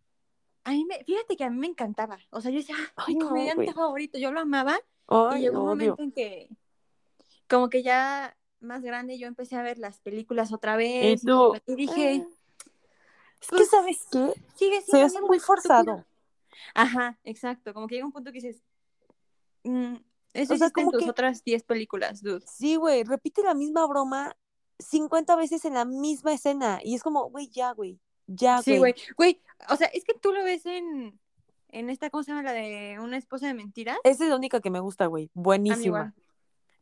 [0.64, 2.18] A mí me, fíjate que a mí me encantaba.
[2.30, 4.18] O sea, yo decía, "Ah, Ay, mi no, comediante favorito.
[4.18, 4.78] Yo lo amaba.
[5.36, 6.48] y llegó un momento en que,
[7.48, 8.34] como que ya
[8.64, 11.22] más grande, yo empecé a ver las películas otra vez.
[11.22, 11.54] Y, tú.
[11.66, 12.14] y dije.
[13.40, 14.32] Es que, pues, ¿sabes qué?
[14.56, 15.46] sigue Se siendo hace muy estúpido".
[15.46, 16.04] forzado.
[16.74, 17.74] Ajá, exacto.
[17.74, 18.62] Como que llega un punto que dices,
[19.64, 19.94] mm,
[20.32, 22.44] eso O sea, hiciste en como tus que- otras 10 películas, dude.
[22.46, 24.36] Sí, güey, repite la misma broma
[24.78, 26.80] 50 veces en la misma escena.
[26.82, 27.98] Y es como, güey, ya, güey.
[28.26, 28.92] Ya, Sí, güey.
[28.92, 28.94] güey.
[29.16, 31.18] Güey, o sea, es que tú lo ves en,
[31.68, 32.42] en esta, ¿cómo se llama?
[32.42, 33.98] La de una esposa de mentiras.
[34.04, 35.30] Esa es la única que me gusta, güey.
[35.34, 36.14] Buenísima.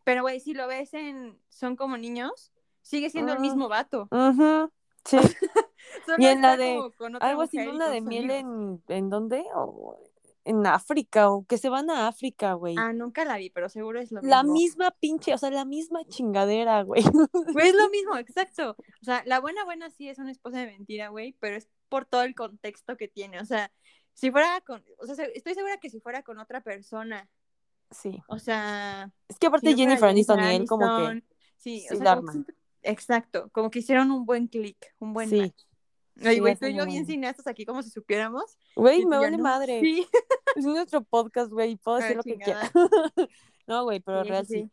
[0.04, 3.42] Pero, güey, si lo ves en Son como niños, sigue siendo el Mm.
[3.42, 4.08] mismo vato.
[4.10, 4.70] Ujú,
[5.04, 5.16] Sí.
[6.06, 9.10] Solo Y en la de como con otra Algo así, con de miel en, ¿en
[9.10, 9.44] dónde?
[9.54, 9.98] O
[10.44, 12.74] en África, o que se van a África, güey.
[12.78, 14.54] Ah, nunca la vi, pero seguro es lo la mismo.
[14.54, 17.02] misma pinche, o sea, la misma chingadera, güey.
[17.56, 18.70] Güey, es lo mismo, exacto.
[19.00, 22.06] O sea, la buena, buena sí es una esposa de mentira, güey, pero es por
[22.06, 23.40] todo el contexto que tiene.
[23.40, 23.70] O sea,
[24.14, 27.28] si fuera con, o sea, se- estoy segura que si fuera con otra persona,
[27.92, 28.22] Sí.
[28.28, 31.22] o sea, Es que aparte Jennifer Aniston y él como que
[31.56, 35.28] Sí, sí o sea, como que exacto, como que hicieron un buen clic, un buen
[35.28, 35.40] Sí.
[35.40, 35.62] match.
[36.24, 38.58] Ay, Sí, güey, tú y yo bien cineastas aquí como si supiéramos.
[38.76, 39.42] Güey, me vale no.
[39.44, 39.80] madre.
[39.80, 40.06] Sí,
[40.56, 42.70] Es nuestro podcast, güey, puedo decir lo que quiera.
[43.66, 44.62] no, güey, pero sí, real sí, sí.
[44.64, 44.70] sí.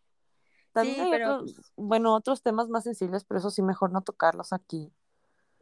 [0.74, 4.01] También Sí, hay pero, otros, bueno, otros temas más sensibles, pero eso sí mejor no
[4.01, 4.91] tocarlos aquí.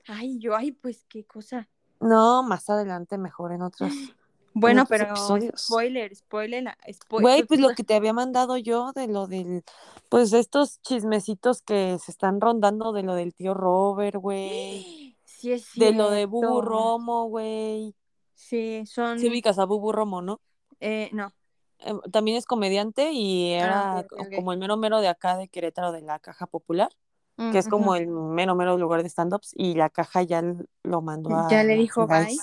[0.08, 1.70] Ay, yo, ay, pues qué cosa.
[1.99, 3.91] No, más adelante mejor en otros.
[4.60, 5.62] Bueno, pero episodios.
[5.62, 9.64] spoiler, spoiler, la- spo- Güey, pues lo que te había mandado yo de lo del,
[10.10, 15.70] pues estos chismecitos que se están rondando de lo del tío Robert, güey, Sí es
[15.76, 16.62] de lo de Bubu.
[16.62, 17.95] Romo, güey.
[18.34, 20.39] Sí, son, Sí ubicas a Bubu Romo, ¿no?
[20.80, 21.32] eh, no.
[21.80, 24.36] Eh, también es comediante y era Ah, ok.
[24.36, 26.89] como el mero mero de acá de Querétaro de la Caja Popular,
[27.38, 27.95] Mm, que es como ujú.
[27.95, 30.41] el mero mero lugar de stand-ups y la Caja ya
[30.84, 32.36] lo mandó a Ya le dijo bye.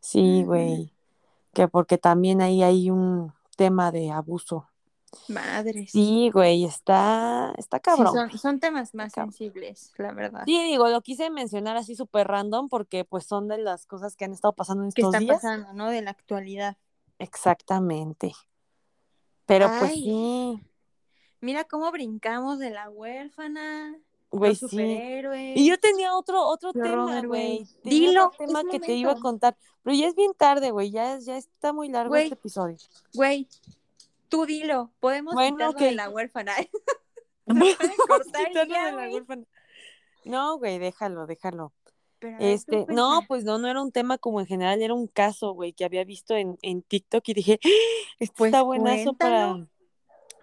[0.00, 0.92] Sí, güey,
[1.52, 4.68] que porque también ahí hay un tema de abuso.
[5.28, 5.90] Madres.
[5.90, 8.12] Sí, güey, está, está Sí, cabrón.
[8.12, 9.32] son, son temas más cabrón.
[9.32, 10.42] sensibles, la verdad.
[10.44, 14.26] Sí, digo, lo quise mencionar así súper random porque pues son de las cosas que
[14.26, 15.36] han estado pasando en que estos está días.
[15.36, 15.88] pasando, ¿no?
[15.88, 16.76] De la actualidad.
[17.18, 18.32] Exactamente.
[19.46, 20.62] Pero pues sí,
[21.40, 23.96] Mira cómo brincamos de la huérfana,
[24.30, 25.22] güey, sí.
[25.54, 27.66] Y yo tenía otro, otro tema, güey.
[27.84, 29.56] Dilo, otro tema que te iba a contar.
[29.82, 30.90] Pero ya es bien tarde, güey.
[30.90, 32.24] Ya, ya está muy largo Güey.
[32.24, 32.76] este episodio.
[33.14, 33.48] Güey,
[34.28, 36.52] tú dilo, podemos Bueno, quitarlo de la huérfana.
[38.08, 39.14] Cortar quitarlo ya, de la güey.
[39.14, 39.44] huérfana.
[40.24, 41.72] No, güey, déjalo, déjalo.
[42.18, 45.52] Pero Este, no, pues no, no era un tema como en general, era un caso,
[45.52, 47.68] güey, que había visto en, en TikTok y dije, ¡Ah!
[48.18, 49.16] este Pues está buenazo cuéntalo.
[49.18, 49.66] para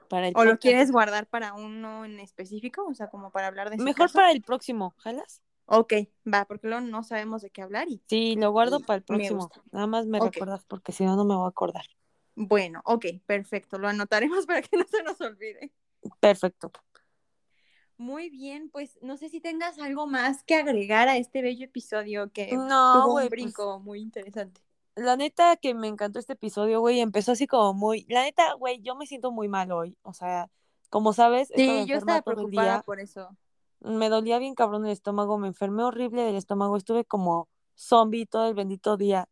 [0.10, 2.86] el ¿O lo quieres guardar para uno en específico?
[2.86, 4.14] O sea, como para hablar de ese Mejor caso.
[4.16, 5.42] para el próximo, ¿jalas?
[5.66, 5.94] Ok,
[6.32, 9.04] va, porque luego no sabemos de qué hablar y Sí, lo guardo y para el
[9.04, 9.50] próximo.
[9.72, 10.26] Nada más me Ok.
[10.34, 11.86] recuerdas porque si no, no me voy a acordar.
[12.36, 15.72] bueno, ok, perfecto, lo anotaremos para que no se nos olvide.
[16.20, 16.72] Perfecto.
[17.98, 22.30] Muy bien, pues no sé si tengas algo más que agregar a este bello episodio
[22.32, 24.62] que No, tuvo un pues- brinco muy interesante.
[24.96, 28.06] La neta que me encantó este episodio, güey, empezó así como muy...
[28.10, 29.98] La neta, güey, yo me siento muy mal hoy.
[30.04, 30.50] O sea,
[30.90, 32.82] como sabes, Sí, yo estaba preocupada día.
[32.82, 33.30] por eso.
[33.82, 38.48] Me dolía bien cabrón el estómago, me enfermé horrible del estómago, estuve como zombie todo
[38.48, 39.28] el bendito día.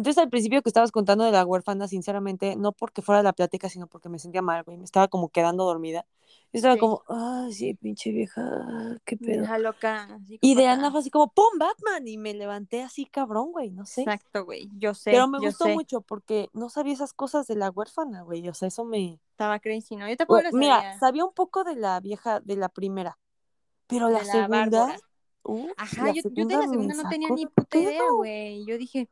[0.00, 3.68] Entonces al principio que estabas contando de la huérfana, sinceramente, no porque fuera la plática,
[3.68, 6.06] sino porque me sentía mal, güey, me estaba como quedando dormida.
[6.52, 6.80] Yo estaba Sí.
[6.80, 9.40] como, ah, sí, pinche vieja, qué pedo.
[9.40, 10.18] Vieja loca.
[10.40, 10.68] Y de.
[10.68, 11.58] Ana fue así como, ¡pum!
[11.58, 12.08] Batman.
[12.08, 14.00] Y me levanté así, cabrón, güey, no sé.
[14.00, 14.70] Exacto, güey.
[14.78, 15.10] Yo sé.
[15.10, 15.74] Pero me yo gustó sé.
[15.74, 18.48] mucho porque no sabía esas cosas de la huérfana, güey.
[18.48, 19.20] O sea, eso me.
[19.32, 20.08] Estaba crazy, ¿no?
[20.08, 20.14] Yo
[20.52, 20.98] mira, sabía.
[20.98, 23.18] sabía un poco de la vieja, de la primera.
[23.86, 24.96] Pero De la, segunda.
[25.42, 28.64] Uf, Ajá, la yo, yo de la segunda no tenía ni puta idea, güey.
[28.66, 29.08] Yo dije,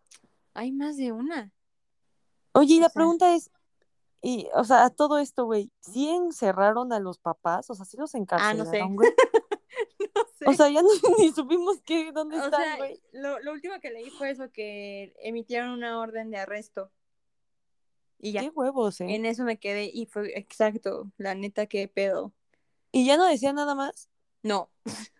[0.55, 1.53] hay más de una.
[2.53, 3.51] Oye, y O la sea- pregunta es.
[4.21, 7.71] Y, o sea, a todo esto, güey, ¿sí encerraron a los papás?
[7.71, 8.95] O sea, ¿sí los Ah, no encarcelaron, sé.
[8.97, 9.11] güey?
[10.15, 10.45] No sé.
[10.47, 10.89] O sea, ya no,
[11.19, 13.01] ni supimos qué, dónde O están, güey.
[13.13, 16.91] lo, lo último que leí fue eso, que emitieron una orden de arresto.
[18.19, 19.15] Y ya, Qué huevos, ¿eh?
[19.15, 22.33] en eso me quedé y fue exacto, la neta, qué pedo.
[22.91, 24.09] Y ya no decía nada más.
[24.43, 24.71] No.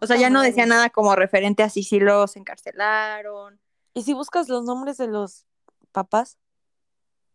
[0.00, 3.60] O sea, ya no decía nada como referente a si sí los encarcelaron.
[3.94, 5.46] Y si buscas los nombres de los
[5.92, 6.38] papás.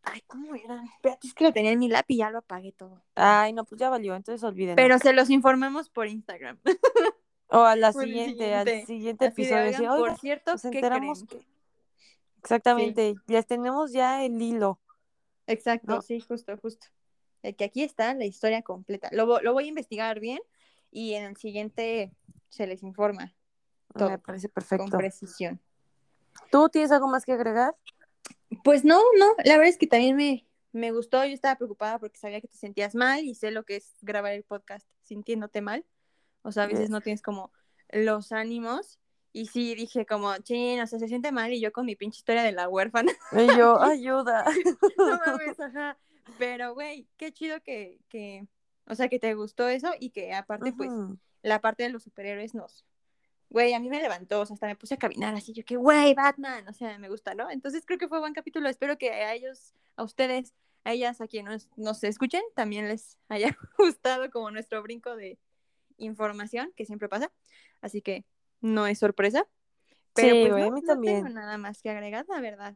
[0.04, 0.86] Ay, ¿cómo eran?
[0.86, 3.04] Espérate, es que lo tenía en mi lápiz y ya lo apagué todo.
[3.16, 4.76] Ay, no, pues ya valió, entonces olvídenlo.
[4.76, 6.60] Pero se los informamos por Instagram.
[7.48, 9.28] O a la el siguiente, al siguiente.
[9.28, 9.68] Así de, episodio.
[9.68, 11.44] oigan, por "Oigan, cierto, nos ¿qué enteramos creen?
[11.44, 11.48] que.
[12.40, 14.80] Exactamente, les tenemos ya el hilo.
[15.46, 16.02] Exacto, ¿no?
[16.02, 16.88] sí, justo, justo.
[17.44, 19.10] De que aquí está la historia completa.
[19.12, 20.40] Lo, lo voy a investigar bien
[20.90, 22.12] y en el siguiente
[22.50, 23.36] se les informa
[23.96, 24.98] Todo, Me parece con perfecto.
[24.98, 25.62] precisión.
[26.52, 27.76] ¿Tú tienes algo más que agregar?
[28.64, 31.24] Pues no, no, la verdad es que también me, me gustó.
[31.26, 34.34] Yo estaba preocupada porque sabía que te sentías mal y sé lo que es grabar
[34.34, 35.86] el podcast sintiéndote mal.
[36.42, 37.52] O sea, a veces no tienes como
[37.90, 39.00] los ánimos.
[39.32, 42.20] Y sí, dije como, chin, o sea, se siente mal y yo con mi pinche
[42.20, 43.12] historia de la huérfana.
[43.34, 44.46] Y yo, ayuda.
[44.98, 45.98] no mames, ajá.
[46.38, 48.48] Pero, güey, qué chido que, que,
[48.88, 50.90] o sea, que te gustó eso y que aparte, pues,
[51.42, 52.86] la parte de los superhéroes nos,
[53.50, 55.76] güey, a mí me levantó, o sea, hasta me puse a caminar así, yo que,
[55.78, 57.50] güey, Batman, o sea, me gusta, ¿no?
[57.50, 61.28] Entonces creo que fue buen capítulo, espero que a ellos, a ustedes, a ellas, a
[61.28, 65.38] quienes nos, nos escuchen, también les haya gustado como nuestro brinco de
[65.98, 67.32] información, que siempre pasa,
[67.82, 68.26] así que
[68.62, 69.48] no es sorpresa.
[70.14, 71.24] Pero Sí, pues güey, no, a mí no también.
[71.24, 72.76] tengo nada más que agregar, la verdad.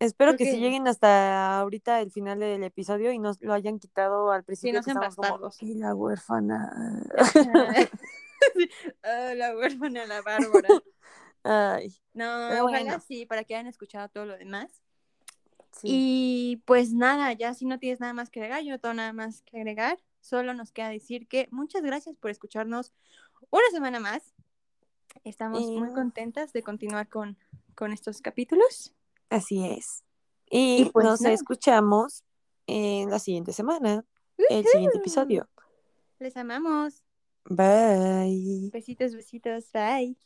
[0.00, 3.78] Espero Creo que, si lleguen hasta ahorita el final del episodio y nos lo hayan
[3.78, 5.62] quitado al principio no que sean bastardos.
[5.62, 7.02] "Y la huérfana.
[9.02, 10.68] Ah, la huérfana, la Bárbara.
[11.44, 13.04] Ay, No, Pero ojalá bueno.
[13.06, 14.82] sí, para que hayan escuchado todo lo demás.
[15.72, 15.88] sí.
[15.90, 19.12] Y pues nada, ya si no tienes nada más que agregar, yo no tengo nada
[19.12, 19.98] más que agregar.
[20.20, 22.92] Solo nos queda decir que muchas gracias por escucharnos
[23.50, 24.34] una semana más.
[25.22, 27.36] Estamos Y- muy contentas de continuar con,
[27.74, 28.94] con estos capítulos.
[29.28, 30.02] Así es.
[30.50, 32.24] Y, Y pues nos escuchamos
[32.66, 34.04] en la siguiente semana,
[34.48, 35.48] el siguiente episodio.
[36.18, 37.03] Les amamos.
[37.50, 38.72] Bye.
[38.72, 39.70] Besitos, besitos.
[39.72, 40.16] Bye.